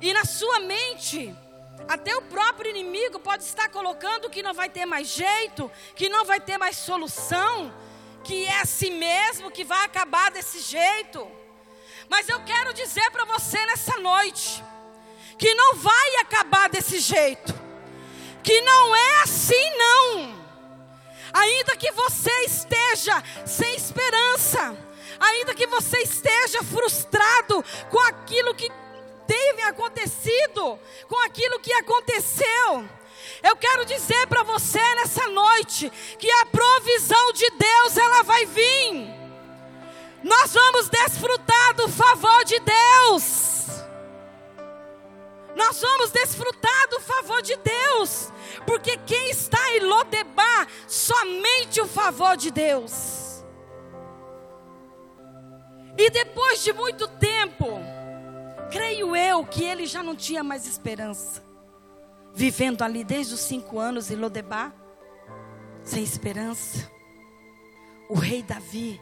e 0.00 0.12
na 0.12 0.24
sua 0.24 0.60
mente, 0.60 1.34
até 1.88 2.16
o 2.16 2.22
próprio 2.22 2.70
inimigo 2.70 3.18
pode 3.18 3.44
estar 3.44 3.68
colocando 3.68 4.30
que 4.30 4.42
não 4.42 4.54
vai 4.54 4.68
ter 4.68 4.86
mais 4.86 5.08
jeito, 5.08 5.70
que 5.94 6.08
não 6.08 6.24
vai 6.24 6.40
ter 6.40 6.58
mais 6.58 6.76
solução 6.76 7.72
que 8.26 8.44
é 8.44 8.60
assim 8.60 8.90
mesmo, 8.90 9.52
que 9.52 9.62
vai 9.62 9.84
acabar 9.84 10.32
desse 10.32 10.58
jeito. 10.58 11.30
Mas 12.08 12.28
eu 12.28 12.42
quero 12.42 12.74
dizer 12.74 13.08
para 13.12 13.24
você 13.24 13.64
nessa 13.66 13.98
noite, 14.00 14.64
que 15.38 15.54
não 15.54 15.76
vai 15.76 16.16
acabar 16.22 16.68
desse 16.68 16.98
jeito, 16.98 17.54
que 18.42 18.60
não 18.62 18.96
é 18.96 19.22
assim 19.22 19.76
não. 19.78 20.44
Ainda 21.32 21.76
que 21.76 21.92
você 21.92 22.32
esteja 22.46 23.22
sem 23.46 23.76
esperança, 23.76 24.76
ainda 25.18 25.54
que 25.54 25.66
você 25.66 25.98
esteja 25.98 26.62
frustrado 26.62 27.64
com 27.90 27.98
aquilo 28.00 28.54
que 28.54 28.70
teve 29.26 29.62
acontecido, 29.62 30.78
com 31.08 31.24
aquilo 31.24 31.58
que 31.60 31.72
aconteceu, 31.72 32.88
eu 33.42 33.56
quero 33.56 33.84
dizer 33.84 34.26
para 34.26 34.42
você 34.42 34.80
nessa 34.96 35.28
noite 35.28 35.90
que 36.18 36.30
a 36.30 36.46
provisão 36.46 37.32
de 37.32 37.50
Deus 37.50 37.96
ela 37.96 38.22
vai 38.22 38.46
vir. 38.46 39.14
Nós 40.22 40.52
vamos 40.52 40.88
desfrutar 40.88 41.74
do 41.74 41.88
favor 41.88 42.44
de 42.44 42.58
Deus. 42.60 43.66
Nós 45.54 45.80
vamos 45.80 46.10
desfrutar 46.10 46.88
do 46.90 47.00
favor 47.00 47.40
de 47.40 47.56
Deus, 47.56 48.30
porque 48.66 48.98
quem 48.98 49.30
está 49.30 49.58
em 49.72 49.80
Lodebar, 49.80 50.66
somente 50.86 51.80
o 51.80 51.86
favor 51.86 52.36
de 52.36 52.50
Deus. 52.50 53.25
E 55.98 56.10
depois 56.10 56.62
de 56.62 56.72
muito 56.72 57.08
tempo, 57.08 57.66
creio 58.70 59.16
eu 59.16 59.44
que 59.44 59.64
ele 59.64 59.86
já 59.86 60.02
não 60.02 60.14
tinha 60.14 60.44
mais 60.44 60.66
esperança 60.66 61.46
vivendo 62.36 62.82
ali 62.82 63.02
desde 63.02 63.32
os 63.32 63.40
cinco 63.40 63.78
anos 63.78 64.10
em 64.10 64.14
Lodebar, 64.14 64.70
sem 65.82 66.02
esperança. 66.02 66.92
O 68.10 68.14
rei 68.14 68.42
Davi 68.42 69.00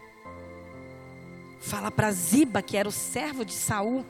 fala 1.59 1.91
para 1.91 2.13
Ziba, 2.13 2.61
que 2.61 2.77
era 2.77 2.87
o 2.87 2.93
servo 2.93 3.43
de 3.43 3.51
Saul, 3.51 4.05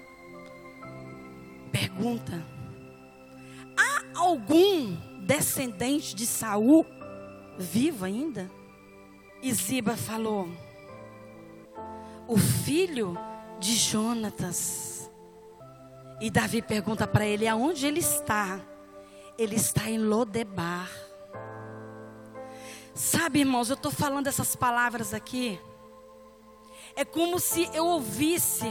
pergunta: 1.72 2.46
há 3.76 4.20
algum 4.20 4.96
descendente 5.26 6.16
de 6.16 6.28
Saul 6.28 6.86
vivo 7.58 8.06
ainda? 8.06 8.50
E 9.42 9.52
Ziba 9.52 9.98
falou: 9.98 10.48
o 12.28 12.38
filho 12.38 13.18
de 13.60 13.76
Jonatas. 13.76 15.10
E 16.20 16.30
Davi 16.30 16.62
pergunta 16.62 17.06
para 17.06 17.26
ele 17.26 17.48
aonde 17.48 17.86
ele 17.86 18.00
está 18.00 18.60
ele 19.38 19.56
está 19.56 19.90
em 19.90 19.98
Lodebar. 19.98 20.90
Sabe, 22.94 23.40
irmãos, 23.40 23.70
eu 23.70 23.76
estou 23.76 23.92
falando 23.92 24.28
essas 24.28 24.56
palavras 24.56 25.14
aqui. 25.14 25.60
É 26.96 27.04
como 27.04 27.40
se 27.40 27.70
eu 27.74 27.86
ouvisse, 27.86 28.66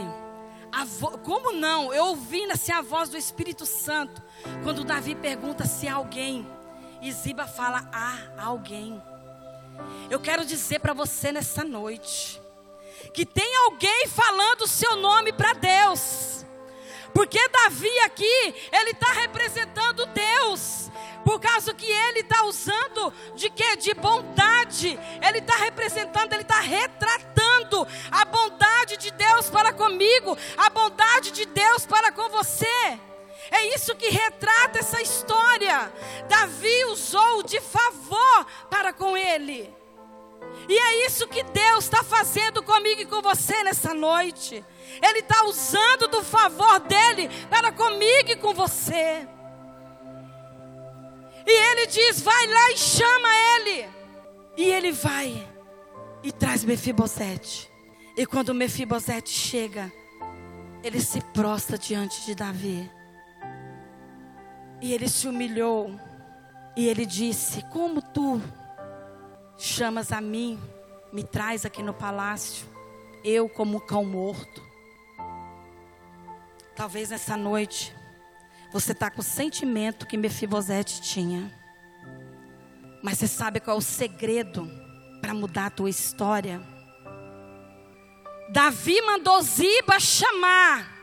como 1.23 1.51
não? 1.51 1.93
Eu 1.93 2.07
ouvindo 2.07 2.51
assim 2.51 2.71
a 2.71 2.81
voz 2.81 3.09
do 3.09 3.17
Espírito 3.17 3.65
Santo, 3.65 4.21
quando 4.63 4.83
Davi 4.83 5.13
pergunta 5.13 5.65
se 5.67 5.87
há 5.87 5.95
alguém, 5.95 6.47
e 7.01 7.11
Ziba 7.11 7.45
fala: 7.45 7.87
há 7.93 8.43
alguém. 8.43 9.01
Eu 10.09 10.19
quero 10.19 10.43
dizer 10.43 10.79
para 10.79 10.93
você 10.93 11.31
nessa 11.31 11.63
noite, 11.63 12.41
que 13.13 13.25
tem 13.25 13.55
alguém 13.65 14.07
falando 14.07 14.61
o 14.61 14.67
seu 14.67 14.95
nome 14.97 15.31
para 15.33 15.53
Deus. 15.53 16.45
Porque 17.13 17.39
Davi 17.47 17.99
aqui, 17.99 18.55
ele 18.73 18.91
está 18.91 19.13
representando 19.13 20.05
Deus. 20.07 20.91
Por 21.23 21.39
causa 21.39 21.73
que 21.73 21.85
ele 21.89 22.19
está 22.19 22.43
usando 22.43 23.11
de 23.35 23.49
quê? 23.49 23.77
De 23.77 23.93
bondade. 23.93 24.99
Ele 25.25 25.39
está 25.39 25.55
representando, 25.55 26.33
ele 26.33 26.41
está 26.41 26.59
retratando 26.59 27.87
a 28.11 28.25
bondade 28.25 28.97
de 28.97 29.11
Deus 29.11 29.49
para 29.49 29.71
comigo, 29.71 30.37
a 30.57 30.69
bondade 30.69 31.31
de 31.31 31.45
Deus 31.45 31.85
para 31.85 32.11
com 32.11 32.29
você. 32.29 32.99
É 33.49 33.73
isso 33.73 33.95
que 33.95 34.09
retrata 34.09 34.79
essa 34.79 35.01
história. 35.01 35.91
Davi 36.27 36.85
usou 36.85 37.43
de 37.43 37.61
favor 37.61 38.45
para 38.69 38.91
com 38.91 39.15
ele. 39.15 39.73
E 40.67 40.77
é 40.77 41.05
isso 41.05 41.27
que 41.27 41.43
Deus 41.43 41.83
está 41.83 42.03
fazendo 42.03 42.63
comigo 42.63 43.01
e 43.01 43.05
com 43.05 43.21
você 43.21 43.63
nessa 43.63 43.93
noite. 43.93 44.63
Ele 45.01 45.19
está 45.19 45.45
usando 45.45 46.07
do 46.07 46.23
favor 46.23 46.79
dele 46.79 47.29
para 47.49 47.71
comigo 47.71 48.31
e 48.31 48.35
com 48.35 48.53
você. 48.53 49.27
E 51.45 51.51
ele 51.51 51.87
diz: 51.87 52.21
vai 52.21 52.47
lá 52.47 52.71
e 52.71 52.77
chama 52.77 53.29
ele. 53.55 53.89
E 54.57 54.63
ele 54.63 54.91
vai 54.91 55.47
e 56.23 56.31
traz 56.31 56.63
Mefibosete. 56.63 57.69
E 58.17 58.25
quando 58.25 58.53
Mefibosete 58.53 59.29
chega, 59.29 59.91
ele 60.83 60.99
se 60.99 61.21
prostra 61.21 61.77
diante 61.77 62.25
de 62.25 62.33
Davi. 62.33 62.89
E 64.81 64.93
ele 64.93 65.07
se 65.07 65.27
humilhou. 65.27 65.91
E 66.75 66.87
ele 66.87 67.05
disse: 67.05 67.61
Como 67.71 68.01
tu 68.01 68.41
chamas 69.57 70.11
a 70.11 70.21
mim, 70.21 70.59
me 71.11 71.23
traz 71.23 71.65
aqui 71.65 71.81
no 71.81 71.93
palácio, 71.93 72.65
eu 73.23 73.47
como 73.47 73.77
um 73.77 73.79
cão 73.79 74.03
morto. 74.03 74.61
Talvez 76.75 77.09
nessa 77.09 77.37
noite 77.37 77.95
você 78.71 78.91
está 78.91 79.09
com 79.09 79.21
o 79.21 79.23
sentimento 79.23 80.05
que 80.05 80.17
Mefibosete 80.17 81.01
tinha. 81.01 81.51
Mas 83.01 83.17
você 83.17 83.27
sabe 83.27 83.59
qual 83.59 83.77
é 83.77 83.79
o 83.79 83.81
segredo 83.81 84.69
para 85.21 85.33
mudar 85.33 85.67
a 85.67 85.69
tua 85.69 85.89
história? 85.89 86.61
Davi 88.49 89.01
mandou 89.01 89.41
Ziba 89.41 89.99
chamar. 89.99 90.94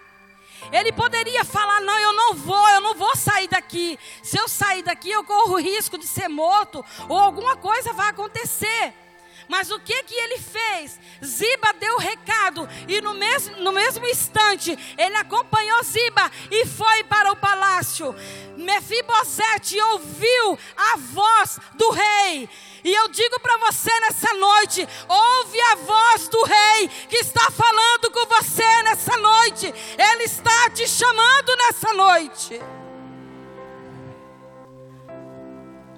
Ele 0.71 0.93
poderia 0.93 1.45
falar: 1.45 1.81
Não, 1.81 1.99
eu 1.99 2.13
não 2.13 2.35
vou, 2.35 2.69
eu 2.71 2.81
não 2.81 2.95
vou 2.95 3.17
sair 3.17 3.49
daqui. 3.49 3.99
Se 4.23 4.39
eu 4.39 4.49
sair 4.49 4.83
daqui, 4.83 5.11
eu 5.11 5.25
corro 5.25 5.57
risco 5.57 5.99
de 5.99 6.07
ser 6.07 6.29
morto, 6.29 6.85
ou 7.09 7.19
alguma 7.19 7.57
coisa 7.57 7.93
vai 7.93 8.11
acontecer. 8.11 8.95
Mas 9.49 9.71
o 9.71 9.79
que 9.81 10.03
que 10.05 10.15
ele 10.15 10.39
fez? 10.39 10.99
Ziba 11.25 11.73
deu 11.75 11.95
o 11.97 11.99
recado 11.99 12.69
e 12.89 13.01
no 13.01 13.15
mesmo, 13.15 13.57
no 13.57 13.73
mesmo 13.73 14.07
instante 14.07 14.79
ele 14.97 15.17
acompanhou 15.17 15.83
Ziba 15.83 16.31
e 16.51 16.67
foi 16.67 17.05
para 17.05 17.33
o 17.33 17.37
palácio. 17.37 18.15
Mefibosete 18.57 19.81
ouviu 19.81 20.59
a 20.77 20.97
voz 20.97 21.59
do 21.75 21.91
rei. 21.91 22.49
E 22.85 22.93
eu 22.93 23.09
digo 23.09 23.39
para 23.41 23.59
você 23.59 23.91
nessa 24.01 24.33
noite: 24.35 24.89
ouve 25.09 25.61
a 25.61 25.75
voz 25.77 26.29
do 26.29 26.43
rei 26.45 26.89
que 27.09 27.17
está 27.17 27.51
falando 27.51 28.11
com 28.11 28.27
você 28.27 28.83
nessa 28.83 29.17
noite. 29.17 29.67
Ele 29.67 30.25
está 30.25 30.71
te 30.71 30.87
chamando 30.89 31.57
nessa 31.57 31.93
noite. 31.93 32.61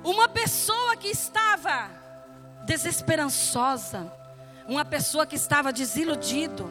Uma 0.03 0.29
pessoa 0.29 0.97
que 0.97 1.09
estava 1.09 2.04
desesperançosa, 2.65 4.13
uma 4.67 4.85
pessoa 4.85 5.27
que 5.27 5.37
estava 5.37 5.73
desiludido, 5.73 6.71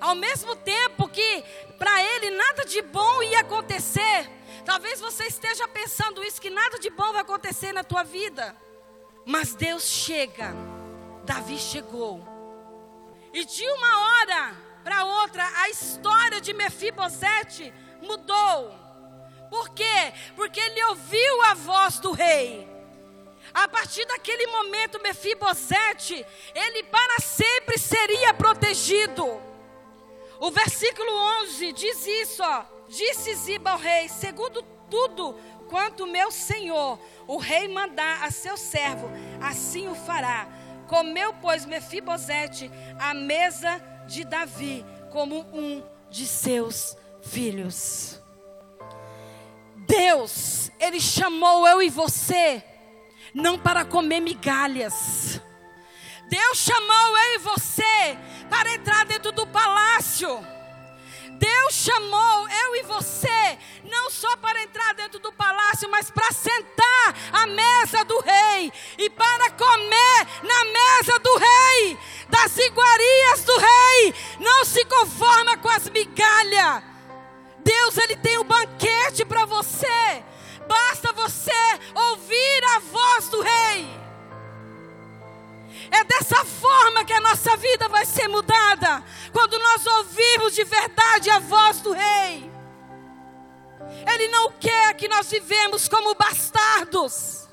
ao 0.00 0.14
mesmo 0.14 0.54
tempo 0.56 1.08
que 1.08 1.44
para 1.78 2.02
ele 2.02 2.30
nada 2.30 2.64
de 2.64 2.82
bom 2.82 3.22
ia 3.22 3.40
acontecer, 3.40 4.30
talvez 4.64 5.00
você 5.00 5.24
esteja 5.24 5.66
pensando 5.68 6.22
isso, 6.24 6.40
que 6.40 6.50
nada 6.50 6.78
de 6.78 6.90
bom 6.90 7.12
vai 7.12 7.22
acontecer 7.22 7.72
na 7.72 7.84
tua 7.84 8.02
vida, 8.02 8.56
mas 9.24 9.54
Deus 9.54 9.84
chega, 9.84 10.52
Davi 11.24 11.58
chegou, 11.58 12.26
e 13.32 13.44
de 13.44 13.64
uma 13.70 13.98
hora 14.00 14.56
para 14.82 15.04
outra, 15.04 15.46
a 15.62 15.68
história 15.68 16.40
de 16.40 16.52
Mefibosete 16.52 17.72
mudou. 18.00 18.74
Por 19.50 19.70
quê? 19.70 20.12
Porque 20.34 20.60
ele 20.60 20.82
ouviu 20.84 21.42
a 21.42 21.54
voz 21.54 21.98
do 21.98 22.12
rei. 22.12 22.77
A 23.52 23.66
partir 23.68 24.04
daquele 24.06 24.46
momento, 24.46 25.00
Mefibosete, 25.02 26.24
ele 26.54 26.82
para 26.84 27.20
sempre 27.20 27.78
seria 27.78 28.32
protegido. 28.34 29.40
O 30.40 30.50
versículo 30.50 31.10
11 31.42 31.72
diz 31.72 32.06
isso, 32.06 32.42
ó. 32.42 32.64
Disse 32.88 33.34
Ziba 33.34 33.72
ao 33.72 33.78
rei, 33.78 34.08
segundo 34.08 34.62
tudo 34.88 35.34
quanto 35.68 36.06
meu 36.06 36.30
senhor, 36.30 36.98
o 37.26 37.36
rei 37.36 37.68
mandar 37.68 38.24
a 38.24 38.30
seu 38.30 38.56
servo, 38.56 39.10
assim 39.40 39.88
o 39.88 39.94
fará. 39.94 40.48
Comeu, 40.86 41.34
pois, 41.34 41.66
Mefibosete 41.66 42.70
a 42.98 43.12
mesa 43.12 43.78
de 44.06 44.24
Davi, 44.24 44.84
como 45.12 45.40
um 45.52 45.84
de 46.08 46.26
seus 46.26 46.96
filhos. 47.20 48.20
Deus, 49.76 50.70
Ele 50.80 51.00
chamou 51.00 51.68
eu 51.68 51.82
e 51.82 51.90
você, 51.90 52.64
não 53.34 53.58
para 53.58 53.84
comer 53.84 54.20
migalhas. 54.20 55.40
Deus 56.28 56.58
chamou 56.58 57.18
eu 57.18 57.34
e 57.34 57.38
você 57.38 58.18
para 58.50 58.74
entrar 58.74 59.04
dentro 59.06 59.32
do 59.32 59.46
palácio. 59.46 60.44
Deus 61.38 61.74
chamou 61.74 62.48
eu 62.48 62.76
e 62.76 62.82
você 62.82 63.58
não 63.84 64.10
só 64.10 64.36
para 64.36 64.62
entrar 64.62 64.92
dentro 64.94 65.20
do 65.20 65.32
palácio, 65.32 65.88
mas 65.88 66.10
para 66.10 66.32
sentar 66.32 67.14
à 67.32 67.46
mesa 67.46 68.04
do 68.04 68.18
rei 68.20 68.72
e 68.98 69.08
para 69.08 69.50
comer 69.50 70.26
na 70.42 70.64
mesa 70.64 71.18
do 71.20 71.36
rei, 71.36 71.98
das 72.28 72.56
iguarias 72.58 73.44
do 73.44 73.56
rei. 73.56 74.14
Não 74.40 74.64
se 74.64 74.84
conforma 74.84 75.56
com 75.58 75.68
as 75.68 75.88
migalhas. 75.88 76.82
Deus 77.58 77.96
ele 77.98 78.16
tem 78.16 78.38
um 78.38 78.44
banquete 78.44 79.24
para 79.24 79.46
você. 79.46 80.24
Basta 80.68 81.12
você 81.12 81.50
ouvir 81.94 82.64
a 82.76 82.78
voz 82.80 83.28
do 83.30 83.40
rei. 83.40 83.98
É 85.90 86.04
dessa 86.04 86.44
forma 86.44 87.04
que 87.04 87.12
a 87.14 87.20
nossa 87.20 87.56
vida 87.56 87.88
vai 87.88 88.04
ser 88.04 88.28
mudada. 88.28 89.02
Quando 89.32 89.58
nós 89.58 89.86
ouvirmos 89.86 90.54
de 90.54 90.64
verdade 90.64 91.30
a 91.30 91.38
voz 91.38 91.80
do 91.80 91.92
rei. 91.92 92.50
Ele 94.06 94.28
não 94.28 94.52
quer 94.52 94.94
que 94.94 95.08
nós 95.08 95.30
vivemos 95.30 95.88
como 95.88 96.14
bastardos. 96.14 97.48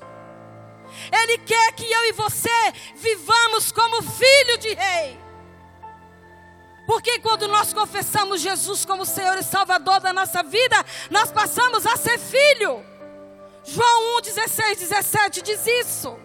Ele 1.10 1.38
quer 1.38 1.72
que 1.72 1.90
eu 1.90 2.04
e 2.04 2.12
você 2.12 2.72
vivamos 2.96 3.72
como 3.72 4.02
filho 4.02 4.58
de 4.58 4.74
rei. 4.74 5.18
Porque 6.86 7.18
quando 7.18 7.48
nós 7.48 7.72
confessamos 7.72 8.40
Jesus 8.40 8.84
como 8.84 9.04
Senhor 9.04 9.36
e 9.38 9.42
Salvador 9.42 10.00
da 10.00 10.12
nossa 10.12 10.42
vida, 10.42 10.76
nós 11.10 11.32
passamos 11.32 11.86
a 11.86 11.96
ser 11.96 12.18
filho. 12.18 12.95
João 13.66 14.18
1, 14.18 14.20
16, 14.22 14.78
17 14.78 15.42
diz 15.42 15.66
isso. 15.66 16.16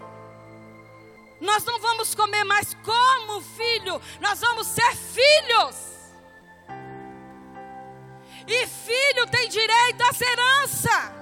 Nós 1.39 1.63
não 1.65 1.79
vamos 1.79 2.13
comer 2.13 2.43
mais 2.43 2.75
como 2.75 3.41
filho, 3.41 3.99
nós 4.19 4.39
vamos 4.39 4.67
ser 4.67 4.95
filhos. 4.95 5.91
E 8.47 8.67
filho 8.67 9.25
tem 9.27 9.49
direito 9.49 10.01
à 10.03 10.11
herança. 10.23 11.21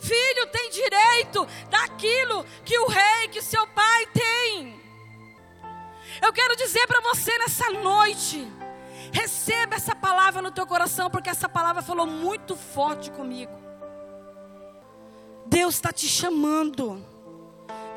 Filho 0.00 0.46
tem 0.48 0.70
direito 0.70 1.46
daquilo 1.70 2.44
que 2.64 2.76
o 2.76 2.88
rei, 2.88 3.28
que 3.28 3.40
seu 3.40 3.64
pai 3.68 4.06
tem. 4.06 4.82
Eu 6.20 6.32
quero 6.32 6.56
dizer 6.56 6.84
para 6.88 7.00
você 7.00 7.36
nessa 7.38 7.70
noite, 7.70 8.50
receba 9.12 9.76
essa 9.76 9.94
palavra 9.94 10.40
no 10.40 10.50
teu 10.50 10.66
coração, 10.66 11.10
porque 11.10 11.28
essa 11.28 11.48
palavra 11.48 11.82
falou 11.82 12.06
muito 12.06 12.56
forte 12.56 13.10
comigo. 13.10 13.52
Deus 15.46 15.74
está 15.74 15.92
te 15.92 16.08
chamando, 16.08 17.04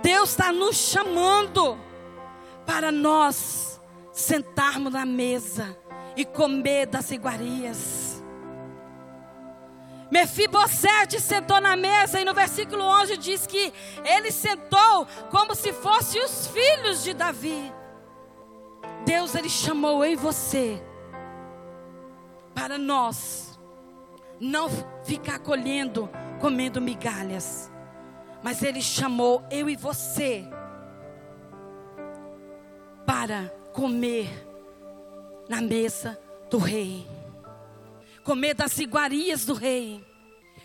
Deus 0.02 0.32
está 0.32 0.52
nos 0.52 0.76
chamando 0.76 1.80
para 2.66 2.92
nós 2.92 3.80
sentarmos 4.12 4.92
na 4.92 5.06
mesa 5.06 5.78
e 6.18 6.26
comer 6.26 6.88
das 6.88 7.12
iguarias. 7.12 8.22
Mefibosete 10.12 11.20
sentou 11.20 11.60
na 11.60 11.76
mesa 11.76 12.20
e 12.20 12.26
no 12.26 12.34
versículo 12.34 12.84
11 12.84 13.18
diz 13.18 13.48
que 13.48 13.74
ele 14.04 14.32
sentou 14.32 15.08
como 15.32 15.56
se 15.56 15.74
fossem 15.74 16.24
os 16.24 16.48
filhos 16.48 17.04
de 17.04 17.14
Davi. 17.14 17.74
Deus 19.06 19.34
ele 19.34 19.50
chamou 19.50 20.04
eu 20.06 20.12
e 20.12 20.16
você 20.16 20.82
para 22.56 22.78
nós 22.78 23.60
não 24.40 24.70
ficar 25.04 25.40
colhendo, 25.40 26.10
comendo 26.40 26.82
migalhas, 26.82 27.70
mas 28.42 28.64
ele 28.64 28.82
chamou 28.82 29.46
eu 29.52 29.70
e 29.70 29.76
você 29.76 30.46
para 33.06 33.50
comer 33.74 34.30
na 35.50 35.62
mesa 35.62 36.20
do 36.50 36.58
rei. 36.58 37.08
Comer 38.24 38.56
das 38.56 38.80
iguarias 38.80 39.46
do 39.46 39.54
rei. 39.54 40.04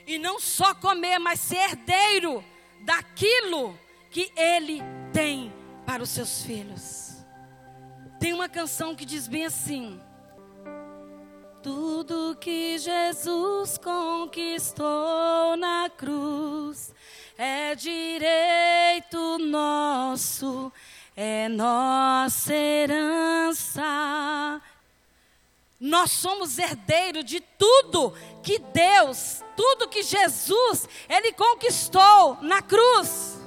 E 0.07 0.18
não 0.18 0.40
só 0.40 0.74
comer, 0.74 1.18
mas 1.18 1.40
ser 1.40 1.57
herdeiro 1.57 2.42
daquilo 2.85 3.79
que 4.11 4.33
ele 4.37 4.81
tem 5.12 5.53
para 5.85 6.03
os 6.03 6.11
seus 6.11 6.42
filhos. 6.42 7.24
Tem 8.18 8.33
uma 8.33 8.48
canção 8.48 8.94
que 8.94 9.05
diz 9.05 9.29
bem 9.29 9.44
assim: 9.44 10.00
Tudo 11.62 12.37
que 12.40 12.79
Jesus 12.79 13.77
conquistou 13.77 15.57
na 15.59 15.90
cruz 15.90 16.94
é 17.37 17.75
direito 17.75 19.38
nosso, 19.38 20.73
é 21.14 21.51
nossa 21.51 22.55
herança. 22.55 23.83
Nós 25.79 26.11
somos 26.12 26.59
herdeiros 26.59 27.27
de 27.27 27.40
tudo 27.40 28.14
que 28.42 28.59
Deus, 28.59 29.42
tudo 29.55 29.88
que 29.88 30.03
Jesus, 30.03 30.88
Ele 31.11 31.31
conquistou 31.33 32.38
na 32.40 32.62
cruz. 32.62 33.39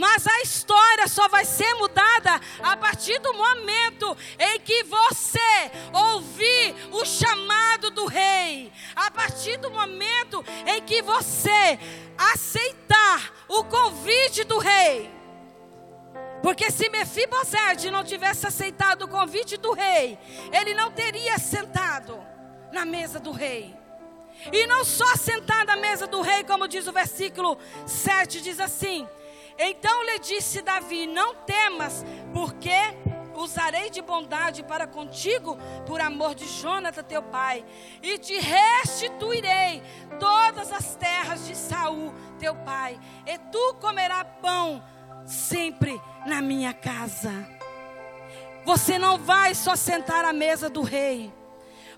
Mas 0.00 0.26
a 0.26 0.40
história 0.40 1.06
só 1.06 1.28
vai 1.28 1.44
ser 1.44 1.74
mudada 1.74 2.40
a 2.62 2.74
partir 2.74 3.18
do 3.18 3.34
momento 3.34 4.16
em 4.38 4.58
que 4.60 4.82
você 4.84 5.70
ouvir 5.92 6.74
o 6.90 7.04
chamado 7.04 7.90
do 7.90 8.06
rei. 8.06 8.72
A 8.96 9.10
partir 9.10 9.58
do 9.58 9.70
momento 9.70 10.42
em 10.66 10.80
que 10.80 11.02
você 11.02 11.78
aceitar 12.16 13.30
o 13.46 13.62
convite 13.64 14.42
do 14.42 14.56
rei. 14.56 15.10
Porque 16.42 16.70
se 16.70 16.88
Mefibosete 16.88 17.90
não 17.90 18.02
tivesse 18.02 18.46
aceitado 18.46 19.02
o 19.02 19.08
convite 19.08 19.58
do 19.58 19.74
rei, 19.74 20.18
ele 20.50 20.72
não 20.72 20.90
teria 20.90 21.38
sentado 21.38 22.18
na 22.72 22.86
mesa 22.86 23.20
do 23.20 23.32
rei. 23.32 23.76
E 24.50 24.66
não 24.66 24.82
só 24.82 25.14
sentado 25.16 25.66
na 25.66 25.76
mesa 25.76 26.06
do 26.06 26.22
rei, 26.22 26.42
como 26.44 26.66
diz 26.66 26.86
o 26.86 26.92
versículo 26.92 27.58
7, 27.86 28.40
diz 28.40 28.58
assim: 28.58 29.06
então 29.60 30.04
lhe 30.04 30.18
disse 30.18 30.62
Davi: 30.62 31.06
Não 31.06 31.34
temas, 31.34 32.04
porque 32.32 32.70
usarei 33.34 33.90
de 33.90 34.02
bondade 34.02 34.62
para 34.62 34.86
contigo, 34.86 35.56
por 35.86 36.00
amor 36.00 36.34
de 36.34 36.46
Jonathan 36.46 37.02
teu 37.02 37.22
pai, 37.22 37.64
e 38.02 38.18
te 38.18 38.38
restituirei 38.38 39.82
todas 40.18 40.72
as 40.72 40.94
terras 40.96 41.46
de 41.46 41.56
Saul, 41.56 42.12
teu 42.38 42.54
pai, 42.54 42.98
e 43.26 43.38
tu 43.50 43.74
comerás 43.80 44.26
pão 44.40 44.82
sempre 45.26 46.00
na 46.26 46.40
minha 46.42 46.74
casa. 46.74 47.32
Você 48.64 48.98
não 48.98 49.18
vai 49.18 49.54
só 49.54 49.74
sentar 49.74 50.24
à 50.24 50.32
mesa 50.32 50.68
do 50.68 50.82
rei. 50.82 51.32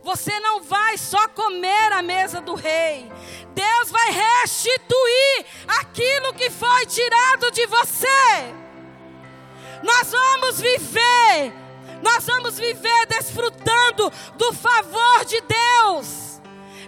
Você 0.02 0.38
não 0.40 0.62
vai 0.62 0.98
só 0.98 1.28
comer 1.28 1.92
a 1.92 2.02
mesa 2.02 2.40
do 2.40 2.54
rei. 2.54 3.10
Deus 3.54 3.90
vai 3.90 4.10
restituir 4.10 5.46
aquilo 5.68 6.34
que 6.34 6.50
foi 6.50 6.86
tirado 6.86 7.50
de 7.52 7.66
você. 7.66 8.54
Nós 9.82 10.10
vamos 10.10 10.60
viver, 10.60 11.52
nós 12.02 12.26
vamos 12.26 12.58
viver 12.58 13.06
desfrutando 13.06 14.12
do 14.36 14.52
favor 14.52 15.24
de 15.24 15.40
Deus. 15.40 16.40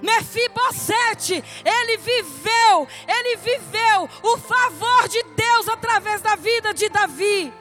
Mefibosete, 0.03 1.43
ele 1.65 1.97
viveu, 1.97 2.89
ele 3.09 3.37
viveu 3.37 4.09
o 4.23 4.39
favor 4.39 5.09
de 5.09 5.23
Deus 5.23 5.69
através 5.69 6.21
da 6.21 6.35
vida 6.35 6.75
de 6.75 6.89
Davi. 6.89 7.53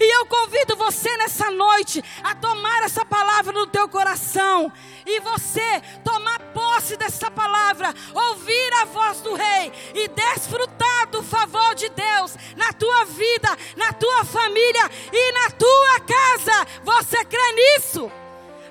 E 0.00 0.18
eu 0.18 0.26
convido 0.26 0.76
você 0.76 1.16
nessa 1.16 1.50
noite 1.50 2.02
a 2.22 2.34
tomar 2.34 2.82
essa 2.82 3.04
palavra 3.04 3.52
no 3.52 3.66
teu 3.66 3.88
coração. 3.88 4.72
E 5.04 5.20
você 5.20 5.82
tomar 6.04 6.38
posse 6.52 6.96
dessa 6.96 7.30
palavra, 7.30 7.94
ouvir 8.14 8.72
a 8.80 8.84
voz 8.84 9.20
do 9.20 9.34
Rei 9.34 9.72
e 9.94 10.08
desfrutar 10.08 11.08
do 11.08 11.22
favor 11.22 11.74
de 11.74 11.88
Deus 11.88 12.36
na 12.56 12.72
tua 12.72 13.04
vida, 13.04 13.56
na 13.76 13.92
tua 13.92 14.24
família 14.24 14.90
e 15.12 15.32
na 15.32 15.50
tua 15.50 16.00
casa. 16.00 16.66
Você 16.84 17.24
crê 17.24 17.52
nisso? 17.52 18.10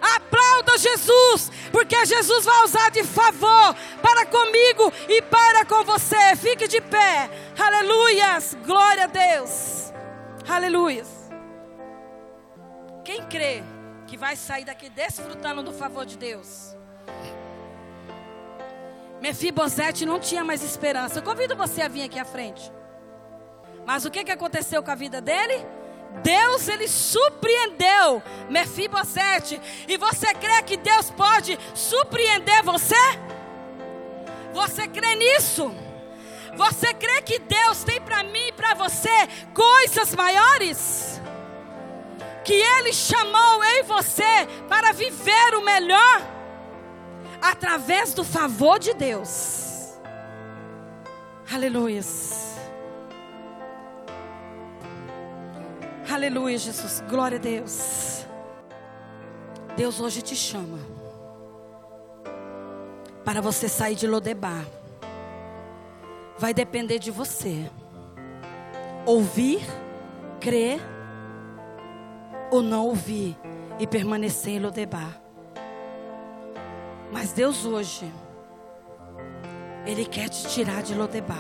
Aplauda 0.02 0.80
Jesus, 0.80 1.52
porque 1.72 2.06
Jesus 2.06 2.44
vai 2.44 2.64
usar 2.64 2.90
de 2.90 3.04
favor 3.04 3.76
para 4.02 4.26
comigo 4.26 4.92
e 5.08 5.22
para 5.22 5.64
com 5.66 5.84
você. 5.84 6.36
Fique 6.36 6.68
de 6.68 6.82
pé. 6.82 7.30
Aleluias. 7.58 8.58
Glória 8.66 9.04
a 9.04 9.08
Deus. 9.08 9.91
Aleluia. 10.48 11.04
Quem 13.04 13.24
crê 13.26 13.64
que 14.08 14.18
vai 14.18 14.36
sair 14.36 14.66
daqui 14.66 14.90
desfrutando 14.90 15.64
do 15.64 15.72
favor 15.72 16.06
de 16.06 16.18
Deus? 16.18 16.76
Mefibosete 19.22 20.06
não 20.06 20.20
tinha 20.20 20.44
mais 20.44 20.64
esperança. 20.64 21.20
Eu 21.20 21.24
convido 21.24 21.56
você 21.56 21.82
a 21.82 21.88
vir 21.88 22.04
aqui 22.04 22.20
à 22.20 22.26
frente. 22.26 22.72
Mas 23.86 24.06
o 24.06 24.12
que, 24.12 24.24
que 24.24 24.32
aconteceu 24.32 24.82
com 24.82 24.92
a 24.92 24.96
vida 24.96 25.22
dele? 25.22 25.66
Deus 26.24 26.68
ele 26.68 26.88
surpreendeu 26.88 28.22
Mefibosete. 28.50 29.62
E 29.88 29.98
você 29.98 30.34
crê 30.34 30.62
que 30.64 30.76
Deus 30.76 31.10
pode 31.12 31.58
surpreender 31.74 32.64
você? 32.64 32.96
Você 34.54 34.88
crê 34.88 35.16
nisso? 35.16 35.74
Você 36.56 36.94
crê 36.94 37.22
que 37.22 37.40
Deus 37.40 37.84
tem 37.84 38.02
para 38.02 38.24
mim 38.24 38.48
e 38.48 38.52
para 38.52 38.74
você 38.74 39.10
coisas 39.54 40.14
maiores? 40.16 41.22
Que 42.44 42.54
Ele 42.54 42.92
chamou 42.94 43.64
eu 43.64 43.80
e 43.80 43.84
você 43.84 44.48
para 44.68 44.92
viver 44.92 45.56
o 45.56 45.64
melhor 45.64 46.22
através 47.42 48.14
do 48.14 48.24
favor 48.24 48.80
de 48.80 48.94
Deus. 48.94 49.98
Aleluia. 51.52 52.02
Aleluia, 56.10 56.58
Jesus. 56.58 57.04
Glória 57.10 57.38
a 57.38 57.42
Deus. 57.42 58.26
Deus 59.76 60.00
hoje 60.00 60.22
te 60.22 60.36
chama 60.36 60.80
para 63.24 63.40
você 63.40 63.70
sair 63.70 63.96
de 63.96 64.06
Lodebar 64.06 64.66
vai 66.42 66.56
depender 66.56 66.98
de 66.98 67.12
você. 67.12 67.70
Ouvir, 69.06 69.62
crer 70.40 70.82
ou 72.50 72.64
não 72.64 72.88
ouvir 72.88 73.38
e 73.78 73.86
permanecer 73.86 74.54
em 74.54 74.60
Lodebar. 74.60 75.22
Mas 77.12 77.32
Deus 77.32 77.64
hoje, 77.64 78.12
Ele 79.86 80.04
quer 80.04 80.30
te 80.30 80.48
tirar 80.48 80.82
de 80.82 80.96
Lodebar. 80.96 81.38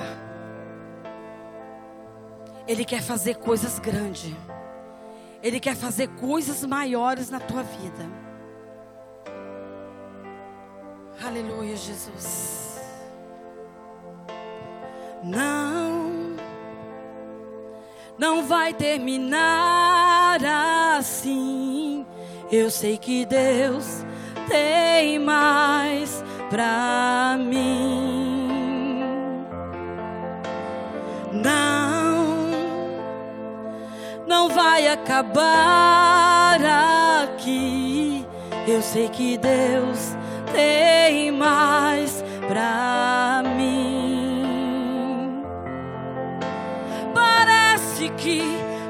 Ele 2.67 2.85
quer 2.85 3.01
fazer 3.01 3.37
coisas 3.37 3.79
grandes. 3.79 4.35
Ele 5.41 5.59
quer 5.59 5.75
fazer 5.75 6.09
coisas 6.09 6.63
maiores 6.63 7.31
na 7.31 7.39
tua 7.39 7.63
vida. 7.63 8.05
Aleluia, 11.25 11.75
Jesus 11.75 12.70
não, 15.23 16.35
não 18.17 18.47
vai 18.47 18.73
terminar 18.73 20.39
assim. 20.97 22.05
Eu 22.51 22.69
sei 22.69 22.97
que 22.97 23.25
Deus 23.25 24.05
tem 24.47 25.19
mais 25.19 26.23
pra 26.49 27.37
mim. 27.39 28.49
Não, 31.31 32.47
não 34.27 34.49
vai 34.49 34.87
acabar 34.87 36.59
aqui. 37.23 38.25
Eu 38.67 38.81
sei 38.81 39.07
que 39.07 39.37
Deus 39.37 40.17
tem 40.51 41.31
mais 41.31 42.23
pra 42.47 43.15
mim. 43.15 43.20
Que 48.21 48.39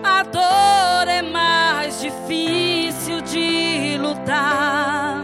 a 0.04 0.24
dor 0.24 1.08
é 1.08 1.22
mais 1.22 2.02
difícil 2.02 3.22
de 3.22 3.98
lutar. 3.98 5.24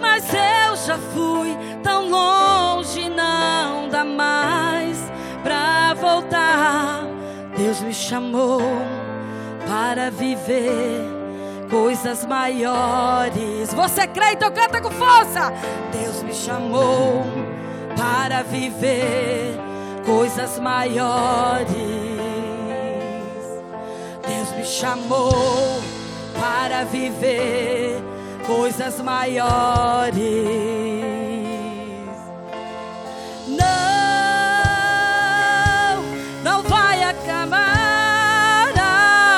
Mas 0.00 0.24
eu 0.34 0.76
já 0.76 0.98
fui 1.14 1.56
tão 1.84 2.10
longe, 2.10 3.08
não 3.08 3.88
dá 3.88 4.04
mais 4.04 4.98
pra 5.44 5.94
voltar. 5.94 7.04
Deus 7.56 7.80
me 7.80 7.94
chamou 7.94 8.60
para 9.68 10.10
viver 10.10 11.00
coisas 11.70 12.26
maiores. 12.26 13.72
Você 13.72 14.06
crê, 14.08 14.32
então 14.32 14.50
canta 14.50 14.80
com 14.80 14.90
força. 14.90 15.52
Deus 15.92 16.22
me 16.24 16.34
chamou 16.34 17.24
para 17.96 18.42
viver 18.42 19.56
coisas 20.04 20.58
maiores 20.58 21.95
chamou 24.66 25.80
para 26.34 26.84
viver 26.84 28.02
coisas 28.46 29.00
maiores. 29.00 30.16
Não, 33.46 33.66
não 36.42 36.62
vai 36.64 37.04
acabar 37.04 38.72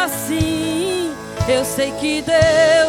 assim. 0.05 1.13
Eu 1.47 1.65
sei 1.65 1.93
que 1.93 2.23
Deus 2.23 2.88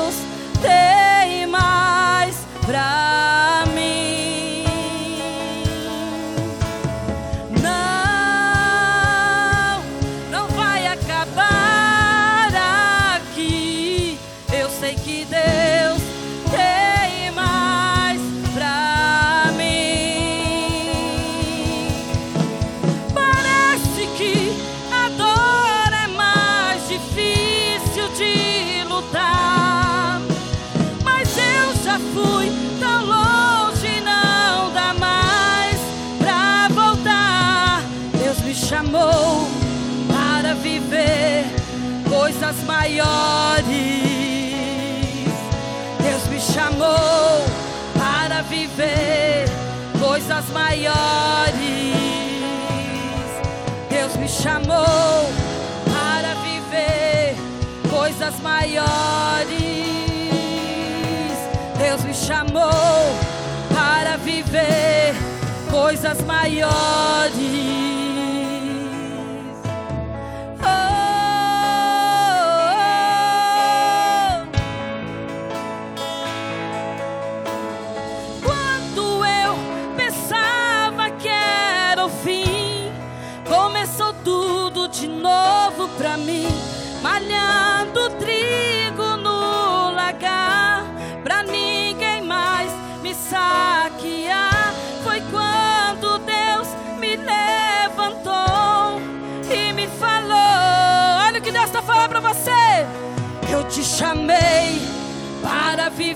maiores. 50.69 51.95
Deus 53.89 54.15
me 54.17 54.27
chamou 54.27 55.29
para 55.85 56.35
viver 56.43 57.35
coisas 57.89 58.39
maiores. 58.41 58.89
Deus 61.77 62.03
me 62.03 62.13
chamou 62.13 63.17
para 63.73 64.17
viver 64.17 65.15
coisas 65.71 66.21
maiores. 66.21 67.78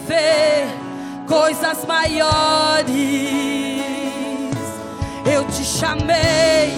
Viver 0.03 0.67
coisas 1.27 1.85
maiores. 1.85 2.93
Eu 5.25 5.45
te 5.45 5.63
chamei 5.63 6.73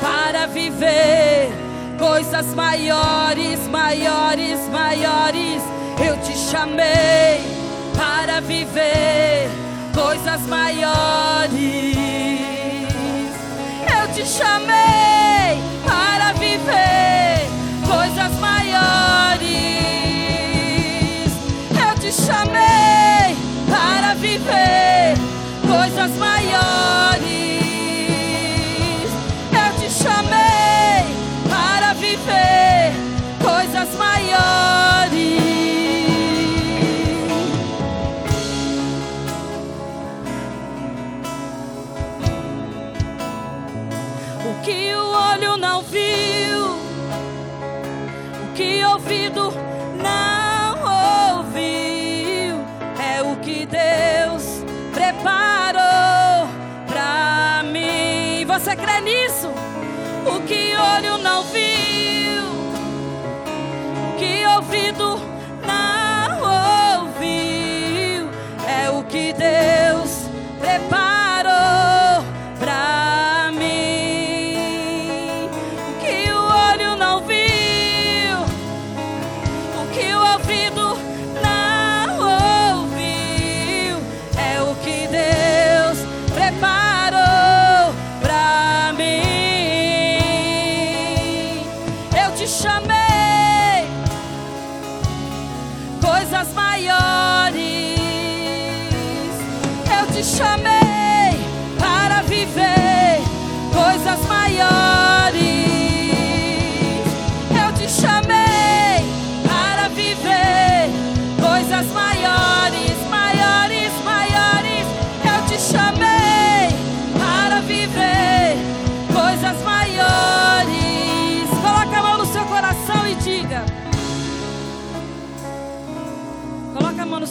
para 0.00 0.46
viver 0.46 1.50
coisas 1.98 2.54
maiores, 2.54 3.58
maiores, 3.68 4.60
maiores. 4.70 5.62
Eu 5.98 6.16
te 6.18 6.36
chamei 6.36 7.40
para 7.96 8.40
viver 8.40 9.50
coisas 9.92 10.40
maiores. 10.42 11.58
Eu 14.00 14.14
te 14.14 14.24
chamei 14.26 14.77
coisas 26.08 26.16
maiores. 26.16 27.17
Eu 27.17 27.17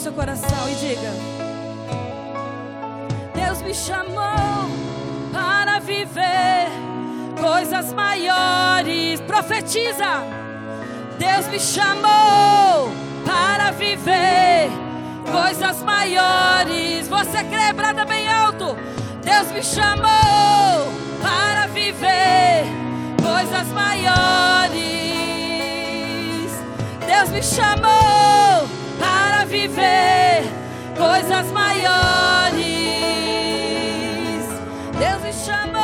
seu 0.08 0.14
coração 0.14 0.70
e 0.70 0.76
diga 0.76 1.38
me 3.68 3.74
chamou 3.74 4.70
para 5.34 5.80
viver 5.80 6.70
coisas 7.38 7.92
maiores. 7.92 9.20
Profetiza. 9.20 10.24
Deus 11.20 11.48
me 11.48 11.60
chamou 11.60 12.90
para 13.26 13.72
viver 13.72 14.70
coisas 15.30 15.84
maiores. 15.84 17.10
Você 17.10 17.44
crê, 17.44 17.74
brada 17.74 18.06
bem 18.06 18.30
alto. 18.30 18.78
Deus 19.22 19.52
me 19.52 19.62
chamou 19.62 20.88
para 21.22 21.68
viver 21.68 22.64
coisas 23.22 23.68
maiores. 23.74 24.78
Deus 27.06 27.30
me 27.32 27.44
chamou 27.44 28.47
viver 29.48 30.44
coisas 30.98 31.52
maiores. 31.52 32.58
Deus 35.00 35.24
me 35.24 35.34
chamou 35.34 35.77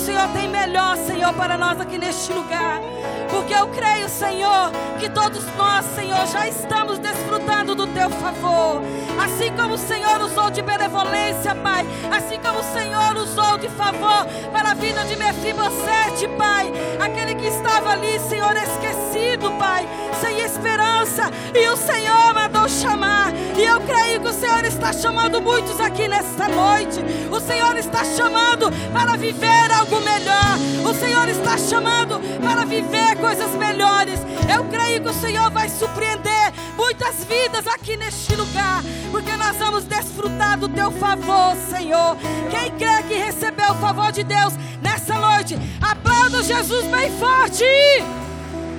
Senhor 0.00 0.28
tem 0.28 0.48
melhor, 0.48 0.96
Senhor, 0.96 1.32
para 1.34 1.58
nós 1.58 1.78
aqui 1.78 1.98
neste 1.98 2.32
lugar. 2.32 2.80
Porque 3.28 3.52
eu 3.52 3.68
creio, 3.68 4.08
Senhor, 4.08 4.72
que 4.98 5.08
todos 5.10 5.44
nós, 5.56 5.84
Senhor, 5.94 6.26
já 6.26 6.48
estamos 6.48 6.98
desfrutando 6.98 7.74
do 7.74 7.86
teu 7.86 8.08
favor. 8.08 8.82
Assim 9.22 9.52
como 9.54 9.74
o 9.74 9.78
Senhor 9.78 10.20
usou 10.22 10.50
de 10.50 10.62
benevolência, 10.62 11.54
Pai. 11.54 11.86
Assim 12.10 12.38
como 12.40 12.60
o 12.60 12.72
Senhor 12.72 13.16
usou 13.18 13.58
de 13.58 13.68
favor 13.68 14.26
para 14.50 14.70
a 14.70 14.74
vida 14.74 15.04
de 15.04 15.16
Mefibosete, 15.16 16.26
Pai. 16.36 16.72
Aquele 16.98 17.34
que 17.34 17.46
estava 17.46 17.90
ali, 17.90 18.18
Senhor, 18.20 18.56
esquecido, 18.56 19.52
Pai. 19.58 19.86
Sem 20.20 20.40
esperança. 20.40 21.30
E 21.54 21.68
o 21.68 21.76
Senhor 21.76 22.34
mandou 22.34 22.68
chamar. 22.68 23.32
E 23.56 23.62
eu 23.62 23.80
creio 23.82 24.20
que 24.20 24.28
o 24.28 24.32
Senhor 24.32 24.64
está 24.64 24.92
chamando 24.92 25.40
muitos 25.42 25.78
aqui 25.80 26.08
nesta 26.08 26.48
noite. 26.48 27.00
O 27.30 27.38
Senhor 27.40 27.76
está 27.76 28.04
chamando 28.04 28.70
para 28.92 29.16
viver 29.16 29.70
algo 29.72 29.89
melhor. 29.98 30.58
O 30.84 30.94
Senhor 30.94 31.28
está 31.28 31.56
chamando 31.56 32.20
para 32.40 32.64
viver 32.64 33.16
coisas 33.16 33.50
melhores. 33.52 34.20
Eu 34.52 34.64
creio 34.64 35.00
que 35.02 35.08
o 35.08 35.14
Senhor 35.14 35.50
vai 35.50 35.68
surpreender 35.68 36.52
muitas 36.76 37.24
vidas 37.24 37.66
aqui 37.66 37.96
neste 37.96 38.36
lugar, 38.36 38.82
porque 39.10 39.34
nós 39.36 39.56
vamos 39.56 39.84
desfrutar 39.84 40.58
do 40.58 40.68
teu 40.68 40.90
favor, 40.92 41.56
Senhor. 41.70 42.16
Quem 42.50 42.70
crê 42.72 43.02
que 43.08 43.14
recebeu 43.14 43.72
o 43.72 43.76
favor 43.76 44.12
de 44.12 44.22
Deus 44.22 44.54
nessa 44.82 45.18
noite, 45.18 45.58
aplauda 45.80 46.42
Jesus 46.42 46.86
bem 46.86 47.10
forte. 47.18 47.64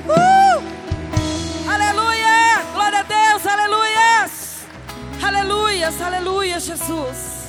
Uh! 0.05 0.63
Aleluia! 1.69 2.65
Glória 2.73 2.99
a 2.99 3.03
Deus, 3.03 3.45
aleluias! 3.45 4.65
Aleluias, 5.21 6.01
aleluia, 6.01 6.59
Jesus. 6.59 7.40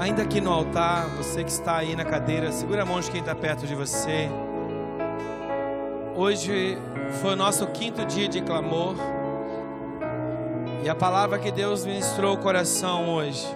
Ainda 0.00 0.22
aqui 0.22 0.40
no 0.40 0.50
altar, 0.50 1.08
você 1.08 1.44
que 1.44 1.50
está 1.50 1.76
aí 1.76 1.94
na 1.94 2.06
cadeira, 2.06 2.50
segura 2.52 2.84
a 2.84 2.86
mão 2.86 2.98
de 3.00 3.10
quem 3.10 3.20
está 3.20 3.34
perto 3.34 3.66
de 3.66 3.74
você. 3.74 4.30
Hoje 6.16 6.78
foi 7.20 7.34
o 7.34 7.36
nosso 7.36 7.66
quinto 7.66 8.06
dia 8.06 8.26
de 8.26 8.40
clamor. 8.40 8.94
E 10.82 10.88
a 10.88 10.94
palavra 10.94 11.38
que 11.38 11.52
Deus 11.52 11.84
ministrou 11.84 12.34
o 12.34 12.38
coração 12.38 13.10
hoje, 13.10 13.46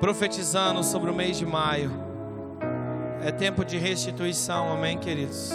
profetizando 0.00 0.82
sobre 0.82 1.10
o 1.10 1.14
mês 1.14 1.36
de 1.36 1.44
maio, 1.44 1.90
É 3.20 3.30
tempo 3.30 3.66
de 3.66 3.76
restituição, 3.76 4.72
amém, 4.72 4.96
queridos? 4.96 5.52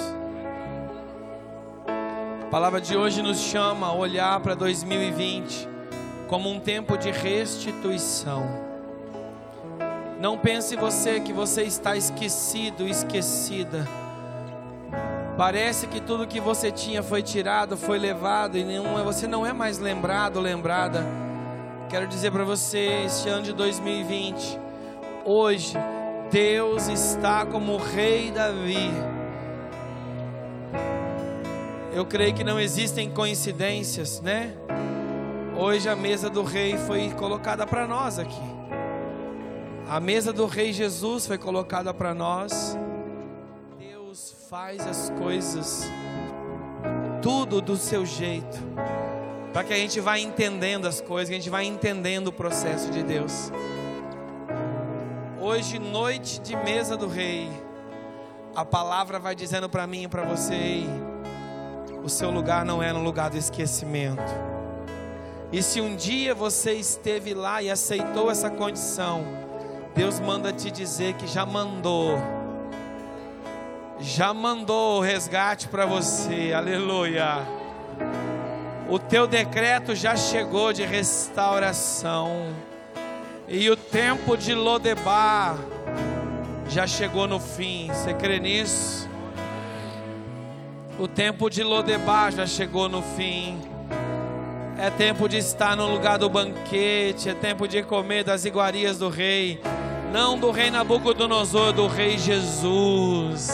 A 1.87 2.45
palavra 2.51 2.79
de 2.79 2.95
hoje 2.95 3.23
nos 3.23 3.39
chama 3.39 3.87
a 3.87 3.93
olhar 3.93 4.39
para 4.41 4.53
2020 4.53 5.67
como 6.27 6.51
um 6.51 6.59
tempo 6.59 6.95
de 6.97 7.09
restituição. 7.09 8.66
Não 10.19 10.37
pense 10.37 10.75
você 10.75 11.19
que 11.19 11.31
você 11.31 11.63
está 11.63 11.95
esquecido, 11.95 12.87
esquecida. 12.87 13.87
Parece 15.37 15.87
que 15.87 16.01
tudo 16.01 16.25
que 16.25 16.39
você 16.39 16.71
tinha 16.71 17.03
foi 17.03 17.21
tirado, 17.21 17.77
foi 17.77 17.99
levado 17.99 18.57
e 18.57 18.63
nenhum, 18.63 19.03
você 19.03 19.27
não 19.27 19.45
é 19.45 19.53
mais 19.53 19.77
lembrado, 19.77 20.39
lembrada. 20.39 21.05
Quero 21.89 22.07
dizer 22.07 22.31
para 22.31 22.43
você, 22.43 23.03
este 23.05 23.29
ano 23.29 23.43
de 23.43 23.53
2020, 23.53 24.59
hoje 25.23 25.77
Deus 26.31 26.87
está 26.87 27.45
como 27.45 27.73
o 27.73 27.77
rei 27.77 28.31
Davi 28.31 28.91
eu 31.97 32.05
creio 32.05 32.31
que 32.31 32.43
não 32.43 32.59
existem 32.59 33.09
coincidências, 33.09 34.21
né? 34.21 34.53
Hoje 35.57 35.89
a 35.89 35.95
mesa 35.95 36.29
do 36.29 36.43
rei 36.43 36.77
foi 36.77 37.09
colocada 37.09 37.65
para 37.65 37.87
nós 37.87 38.19
aqui. 38.19 38.56
A 39.89 40.01
mesa 40.01 40.33
do 40.33 40.45
rei 40.47 40.73
Jesus 40.73 41.25
foi 41.25 41.37
colocada 41.37 41.93
para 41.93 42.13
nós. 42.13 42.77
Deus 43.79 44.35
faz 44.49 44.85
as 44.85 45.09
coisas 45.11 45.89
tudo 47.21 47.61
do 47.61 47.77
seu 47.77 48.05
jeito. 48.05 48.57
Para 49.53 49.63
que 49.63 49.73
a 49.73 49.77
gente 49.77 50.01
vá 50.01 50.19
entendendo 50.19 50.87
as 50.87 50.99
coisas, 50.99 51.29
que 51.29 51.35
a 51.35 51.37
gente 51.37 51.49
vá 51.49 51.63
entendendo 51.63 52.27
o 52.27 52.33
processo 52.33 52.91
de 52.91 53.01
Deus. 53.01 53.49
Hoje, 55.39 55.79
noite 55.79 56.41
de 56.41 56.53
mesa 56.57 56.97
do 56.97 57.07
rei, 57.07 57.49
a 58.53 58.65
palavra 58.65 59.19
vai 59.19 59.35
dizendo 59.35 59.69
para 59.69 59.87
mim 59.87 60.03
e 60.03 60.07
para 60.09 60.23
você, 60.23 60.83
o 62.03 62.09
seu 62.09 62.29
lugar 62.29 62.65
não 62.65 62.83
é 62.83 62.91
no 62.91 63.01
lugar 63.01 63.29
do 63.29 63.37
esquecimento. 63.37 64.33
E 65.49 65.63
se 65.63 65.79
um 65.79 65.95
dia 65.95 66.35
você 66.35 66.73
esteve 66.73 67.33
lá 67.33 67.61
e 67.61 67.69
aceitou 67.69 68.29
essa 68.29 68.49
condição, 68.49 69.46
Deus 69.97 70.19
manda 70.19 70.53
te 70.53 70.69
dizer 70.69 71.15
que 71.15 71.25
já 71.25 71.43
mandou, 71.43 72.19
já 73.99 74.31
mandou 74.31 74.99
o 74.99 75.01
resgate 75.01 75.67
para 75.67 75.87
você, 75.87 76.53
aleluia. 76.53 77.39
O 78.87 78.99
teu 78.99 79.25
decreto 79.25 79.95
já 79.95 80.15
chegou 80.15 80.71
de 80.71 80.85
restauração, 80.85 82.53
e 83.47 83.67
o 83.71 83.75
tempo 83.75 84.37
de 84.37 84.53
Lodebar 84.53 85.57
já 86.69 86.85
chegou 86.85 87.25
no 87.25 87.39
fim, 87.39 87.87
você 87.91 88.13
crê 88.13 88.37
nisso? 88.37 89.09
O 90.99 91.07
tempo 91.07 91.49
de 91.49 91.63
Lodebar 91.63 92.31
já 92.31 92.45
chegou 92.45 92.87
no 92.87 93.01
fim. 93.01 93.59
É 94.79 94.91
tempo 94.91 95.27
de 95.27 95.37
estar 95.37 95.75
no 95.75 95.87
lugar 95.87 96.19
do 96.19 96.29
banquete. 96.29 97.29
É 97.29 97.33
tempo 97.33 97.67
de 97.67 97.81
comer 97.81 98.23
das 98.23 98.45
iguarias 98.45 98.99
do 98.99 99.09
rei. 99.09 99.59
Não 100.11 100.37
do 100.37 100.51
rei 100.51 100.71
Nabucodonosor, 100.71 101.73
do 101.73 101.87
rei 101.87 102.17
Jesus. 102.17 103.51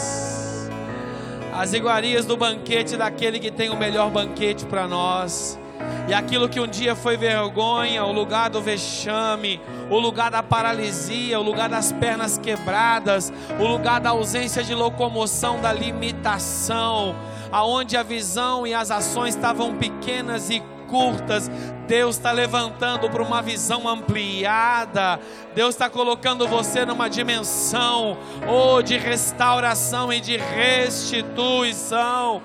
As 1.51 1.73
iguarias 1.73 2.25
do 2.25 2.37
banquete 2.37 2.95
daquele 2.95 3.39
que 3.39 3.51
tem 3.51 3.69
o 3.69 3.75
melhor 3.75 4.09
banquete 4.11 4.65
para 4.65 4.87
nós. 4.87 5.59
E 6.07 6.13
aquilo 6.13 6.49
que 6.49 6.59
um 6.59 6.67
dia 6.67 6.95
foi 6.95 7.17
vergonha, 7.17 8.03
o 8.05 8.11
lugar 8.11 8.49
do 8.49 8.61
vexame, 8.61 9.59
o 9.89 9.97
lugar 9.97 10.29
da 10.29 10.43
paralisia, 10.43 11.39
o 11.39 11.43
lugar 11.43 11.69
das 11.69 11.91
pernas 11.91 12.37
quebradas, 12.37 13.31
o 13.59 13.65
lugar 13.65 13.99
da 13.99 14.11
ausência 14.11 14.63
de 14.63 14.75
locomoção, 14.75 15.59
da 15.61 15.71
limitação, 15.71 17.15
aonde 17.51 17.95
a 17.95 18.03
visão 18.03 18.67
e 18.67 18.73
as 18.73 18.91
ações 18.91 19.35
estavam 19.35 19.75
pequenas 19.75 20.49
e 20.49 20.61
curtas, 20.93 21.49
Deus 21.87 22.17
está 22.17 22.31
levantando 22.31 23.09
para 23.09 23.23
uma 23.23 23.41
visão 23.41 23.89
ampliada. 23.89 25.19
Deus 25.55 25.73
está 25.73 25.89
colocando 25.89 26.47
você 26.47 26.85
numa 26.85 27.09
dimensão 27.09 28.15
oh, 28.47 28.79
de 28.83 28.95
restauração 28.95 30.13
e 30.13 30.21
de 30.21 30.37
restituição. 30.37 32.43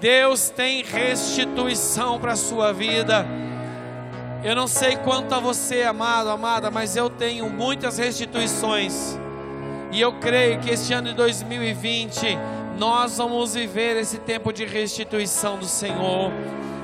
Deus 0.00 0.50
tem 0.50 0.82
restituição 0.82 2.18
para 2.18 2.32
a 2.32 2.36
sua 2.36 2.72
vida. 2.72 3.24
Eu 4.42 4.56
não 4.56 4.66
sei 4.66 4.96
quanto 4.96 5.36
a 5.36 5.38
você, 5.38 5.84
amado, 5.84 6.30
amada, 6.30 6.68
mas 6.68 6.96
eu 6.96 7.08
tenho 7.08 7.48
muitas 7.48 7.96
restituições. 7.96 9.16
E 9.92 10.00
eu 10.00 10.14
creio 10.14 10.58
que 10.58 10.70
este 10.70 10.92
ano 10.92 11.10
de 11.10 11.14
2020 11.14 12.36
nós 12.76 13.18
vamos 13.18 13.54
viver 13.54 13.96
esse 13.96 14.18
tempo 14.18 14.52
de 14.52 14.64
restituição 14.64 15.58
do 15.58 15.66
Senhor. 15.66 16.32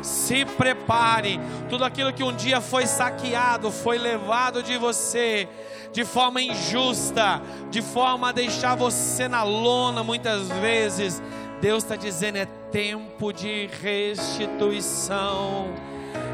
Se 0.05 0.45
prepare, 0.45 1.41
tudo 1.71 1.83
aquilo 1.85 2.13
que 2.13 2.23
um 2.23 2.37
dia 2.37 2.61
foi 2.61 2.87
saqueado, 2.87 3.73
foi 3.73 3.97
levado 3.97 4.63
de 4.63 4.77
você 4.77 5.49
de 5.93 6.05
forma 6.05 6.43
injusta, 6.43 7.41
de 7.71 7.81
forma 7.81 8.29
a 8.29 8.33
deixar 8.33 8.75
você 8.75 9.27
na 9.29 9.43
lona 9.43 10.05
muitas 10.05 10.49
vezes. 10.61 11.23
Deus 11.61 11.83
está 11.85 11.97
dizendo: 11.97 12.37
é 12.37 12.45
tempo 12.71 13.33
de 13.33 13.71
restituição. 13.81 15.69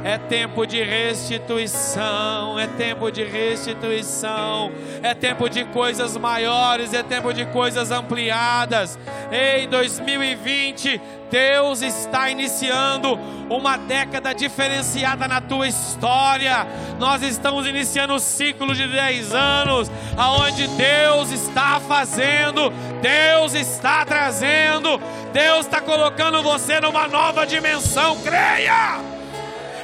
É 0.02 0.16
tempo 0.16 0.66
de 0.66 0.82
restituição, 0.82 2.58
é 2.58 2.66
tempo 2.66 3.10
de 3.10 3.22
restituição, 3.22 4.72
é 5.02 5.12
tempo 5.12 5.48
de 5.48 5.64
coisas 5.66 6.16
maiores, 6.16 6.94
é 6.94 7.02
tempo 7.02 7.34
de 7.34 7.44
coisas 7.46 7.90
ampliadas. 7.90 8.98
Em 9.30 9.68
2020, 9.68 10.98
Deus 11.30 11.82
está 11.82 12.30
iniciando 12.30 13.18
uma 13.50 13.76
década 13.76 14.32
diferenciada 14.32 15.28
na 15.28 15.40
tua 15.40 15.68
história. 15.68 16.66
Nós 16.98 17.22
estamos 17.22 17.66
iniciando 17.66 18.14
o 18.14 18.20
ciclo 18.20 18.74
de 18.74 18.88
10 18.88 19.34
anos, 19.34 19.90
aonde 20.16 20.66
Deus 20.66 21.30
está 21.30 21.78
fazendo, 21.78 22.72
Deus 23.02 23.52
está 23.52 24.02
trazendo, 24.06 24.98
Deus 25.30 25.66
está 25.66 25.80
colocando 25.82 26.42
você 26.42 26.80
numa 26.80 27.06
nova 27.06 27.46
dimensão. 27.46 28.16
Creia! 28.22 29.19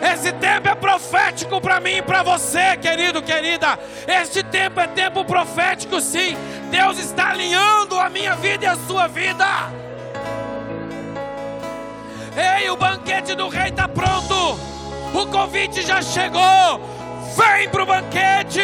Esse 0.00 0.32
tempo 0.32 0.68
é 0.68 0.74
profético 0.74 1.60
para 1.60 1.80
mim 1.80 1.96
e 1.96 2.02
para 2.02 2.22
você, 2.22 2.76
querido, 2.76 3.22
querida. 3.22 3.78
Este 4.06 4.42
tempo 4.42 4.80
é 4.80 4.86
tempo 4.86 5.24
profético, 5.24 6.00
sim. 6.00 6.36
Deus 6.70 6.98
está 6.98 7.30
alinhando 7.30 7.98
a 7.98 8.08
minha 8.08 8.34
vida 8.36 8.64
e 8.64 8.68
a 8.68 8.76
sua 8.76 9.06
vida. 9.06 9.46
Ei, 12.36 12.68
o 12.68 12.76
banquete 12.76 13.34
do 13.34 13.48
rei 13.48 13.68
está 13.68 13.88
pronto. 13.88 14.58
O 15.14 15.26
convite 15.28 15.80
já 15.80 16.02
chegou. 16.02 16.96
Vem 17.34 17.68
para 17.68 17.82
o 17.82 17.86
banquete. 17.86 18.60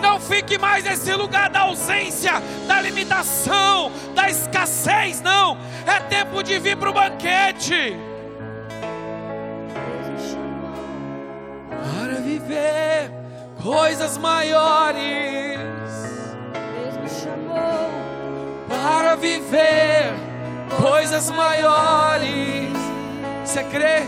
Não 0.00 0.20
fique 0.20 0.56
mais 0.58 0.84
nesse 0.84 1.12
lugar 1.12 1.50
da 1.50 1.60
ausência, 1.62 2.32
da 2.68 2.80
limitação, 2.80 3.90
da 4.14 4.28
escassez. 4.28 5.20
Não. 5.20 5.58
É 5.86 6.00
tempo 6.00 6.42
de 6.42 6.58
vir 6.58 6.76
para 6.76 6.90
o 6.90 6.92
banquete. 6.92 7.96
Para 11.82 12.20
viver 12.20 13.10
coisas 13.62 14.18
maiores. 14.18 15.58
Deus 16.74 16.96
me 17.02 17.08
chamou 17.08 17.90
para 18.68 19.16
viver 19.16 20.12
coisas 20.80 21.30
maiores. 21.30 22.70
Você 23.44 23.64
crê? 23.64 24.02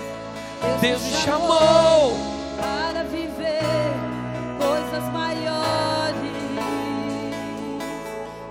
Deus 0.80 1.02
me 1.02 1.12
chamou 1.12 2.16
para 2.56 3.04
viver 3.04 3.62
coisas 4.58 5.04
maiores. 5.12 6.18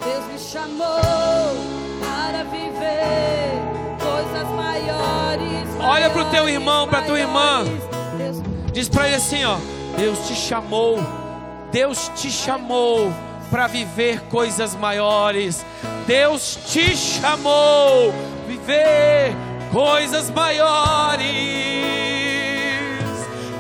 Deus 0.04 0.26
me 0.32 0.40
chamou 0.40 1.56
para 2.02 2.44
viver 2.44 3.52
coisas 4.00 4.48
maiores. 4.56 5.68
Olha 5.80 6.10
para 6.10 6.22
o 6.22 6.26
teu 6.32 6.50
irmão, 6.50 6.88
para 6.88 7.02
tua 7.04 7.20
irmã. 7.20 7.64
Diz 8.78 8.88
para 8.88 9.08
ele 9.08 9.16
assim, 9.16 9.44
ó: 9.44 9.58
Deus 9.98 10.28
te 10.28 10.36
chamou, 10.36 11.00
Deus 11.72 12.12
te 12.16 12.30
chamou 12.30 13.12
para 13.50 13.66
viver 13.66 14.22
coisas 14.30 14.76
maiores. 14.76 15.66
Deus 16.06 16.60
te 16.68 16.96
chamou 16.96 18.14
viver 18.46 19.34
coisas 19.72 20.30
maiores. 20.30 21.26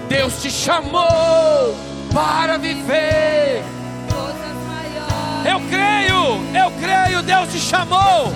Deus 0.07 0.39
te 0.39 0.51
chamou 0.51 1.75
para 2.13 2.59
viver 2.59 3.63
coisas 4.07 4.55
maiores. 4.67 5.47
Eu 5.51 5.59
creio, 5.67 6.63
eu 6.63 6.71
creio, 6.79 7.23
Deus 7.23 7.51
te 7.51 7.59
chamou. 7.59 8.31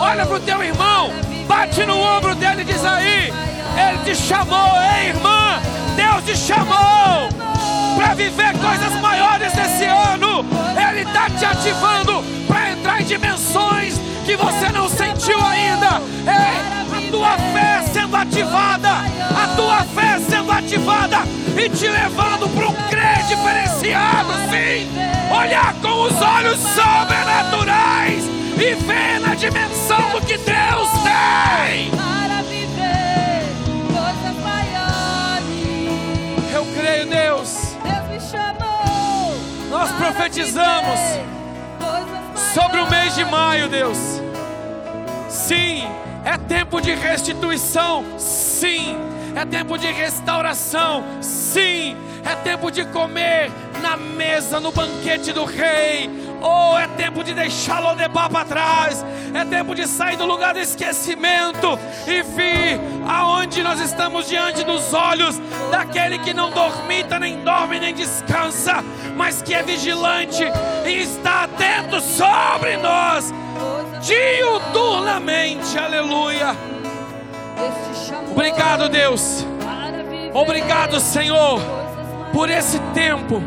Olha 0.00 0.26
para 0.26 0.36
o 0.36 0.40
teu 0.40 0.60
irmão, 0.60 1.12
bate 1.46 1.86
no 1.86 1.96
ombro 1.96 2.34
dele 2.34 2.62
e 2.62 2.64
diz 2.64 2.84
aí: 2.84 3.32
Ele 3.76 3.98
te 4.04 4.14
chamou, 4.14 4.70
ei 4.80 5.08
irmã. 5.08 5.60
Deus 5.96 6.24
te 6.24 6.36
chamou 6.36 7.28
para 7.96 8.14
viver 8.14 8.52
coisas 8.58 9.00
maiores 9.00 9.52
esse 9.56 9.84
ano. 9.84 10.44
Ele 10.88 11.02
está 11.02 11.30
te 11.30 11.44
ativando 11.44 12.24
para 12.46 12.72
entrar 12.72 13.00
em 13.00 13.04
dimensões 13.04 14.00
que 14.24 14.36
você 14.36 14.68
não 14.70 14.88
sentiu 14.88 15.38
ainda. 15.44 16.00
Ei, 16.26 17.06
a 17.06 17.10
tua 17.10 17.36
fé 17.52 17.82
sendo 17.92 18.16
ativada, 18.16 18.90
a 18.90 19.56
tua 19.56 19.82
fé 19.82 20.18
sendo 20.20 20.50
ativada 20.50 21.18
e 21.56 21.68
te 21.68 21.88
levando 21.88 22.48
para 22.54 22.68
um 22.68 22.74
crer 22.88 23.22
diferenciado, 23.28 24.32
sim. 24.50 24.88
Olhar 25.30 25.74
com 25.80 26.02
os 26.02 26.20
olhos 26.20 26.58
sobrenaturais 26.58 28.24
e 28.56 28.74
ver 28.74 29.20
na 29.20 29.34
dimensão 29.34 30.10
do 30.10 30.20
que 30.20 30.38
Deus 30.38 30.88
tem. 31.02 32.23
Deus. 37.04 37.76
Deus 37.82 38.08
me 38.08 38.20
chamou. 38.20 39.34
Nós 39.70 39.90
profetizamos 39.92 41.00
sobre 42.54 42.80
o 42.80 42.90
mês 42.90 43.14
de 43.14 43.24
maio, 43.24 43.68
Deus. 43.68 43.98
Sim, 45.28 45.84
é 46.24 46.38
tempo 46.38 46.80
de 46.80 46.94
restituição. 46.94 48.04
Sim, 48.18 48.96
é 49.34 49.44
tempo 49.44 49.76
de 49.76 49.86
restauração. 49.88 51.04
Sim, 51.20 51.96
é 52.24 52.34
tempo 52.36 52.70
de 52.70 52.84
comer 52.86 53.50
na 53.82 53.96
mesa, 53.96 54.60
no 54.60 54.72
banquete 54.72 55.32
do 55.32 55.44
rei. 55.44 56.08
Oh, 56.46 56.76
é 56.78 56.86
tempo 56.88 57.24
de 57.24 57.32
deixar 57.32 57.80
Lodebar 57.80 58.28
para 58.28 58.44
trás. 58.44 59.02
É 59.32 59.46
tempo 59.46 59.74
de 59.74 59.86
sair 59.88 60.18
do 60.18 60.26
lugar 60.26 60.52
do 60.52 60.60
esquecimento 60.60 61.78
e 62.06 62.22
vir 62.22 62.78
aonde 63.08 63.62
nós 63.62 63.80
estamos 63.80 64.28
diante 64.28 64.62
dos 64.62 64.92
olhos 64.92 65.40
daquele 65.70 66.18
que 66.18 66.34
não 66.34 66.50
dormita, 66.50 67.18
nem 67.18 67.42
dorme, 67.42 67.80
nem 67.80 67.94
descansa, 67.94 68.84
mas 69.16 69.40
que 69.40 69.54
é 69.54 69.62
vigilante 69.62 70.44
e 70.86 71.00
está 71.00 71.44
atento 71.44 71.98
sobre 72.02 72.76
nós 72.76 73.32
diuturnamente. 74.02 75.78
Aleluia. 75.78 76.54
Obrigado, 78.30 78.90
Deus. 78.90 79.46
Obrigado, 80.34 81.00
Senhor, 81.00 81.58
por 82.32 82.50
esse 82.50 82.78
tempo, 82.92 83.42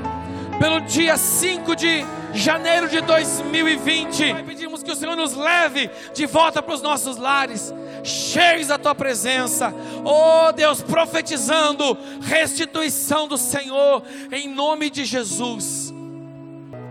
pelo 0.60 0.82
dia 0.82 1.16
5 1.16 1.76
de 1.76 2.04
janeiro 2.38 2.88
de 2.88 3.02
2020. 3.02 4.34
Pai, 4.34 4.44
Pedimos 4.44 4.84
que 4.84 4.92
o 4.92 4.96
Senhor 4.96 5.16
nos 5.16 5.34
leve 5.34 5.90
de 6.14 6.26
volta 6.26 6.62
para 6.62 6.74
os 6.74 6.82
nossos 6.82 7.18
lares, 7.18 7.74
cheios 8.04 8.68
da 8.68 8.78
tua 8.78 8.96
presença. 8.96 9.74
Oh 10.06 10.52
Deus, 10.52 10.82
profetizando 10.82 11.98
restituição 12.22 13.28
do 13.28 13.38
Senhor, 13.38 14.04
em 14.32 14.48
nome 14.48 14.90
de 14.90 15.06
Jesus. 15.06 15.94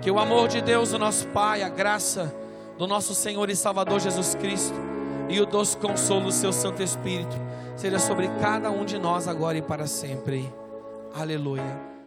Que 0.02 0.10
o 0.10 0.18
amor 0.18 0.48
de 0.48 0.60
Deus, 0.60 0.92
o 0.92 0.98
nosso 0.98 1.26
Pai, 1.28 1.62
a 1.62 1.68
graça 1.68 2.34
do 2.78 2.86
nosso 2.86 3.14
Senhor 3.14 3.48
e 3.48 3.56
Salvador 3.56 4.00
Jesus 4.00 4.34
Cristo 4.34 4.76
e 5.28 5.40
o 5.40 5.46
doce 5.46 5.76
consolo 5.76 6.26
do 6.26 6.32
seu 6.32 6.52
Santo 6.52 6.82
Espírito 6.82 7.36
seja 7.76 7.98
sobre 7.98 8.28
cada 8.40 8.70
um 8.70 8.84
de 8.84 8.98
nós 8.98 9.28
agora 9.28 9.58
e 9.58 9.62
para 9.62 9.86
sempre. 9.86 10.52
Aleluia. 11.14 11.95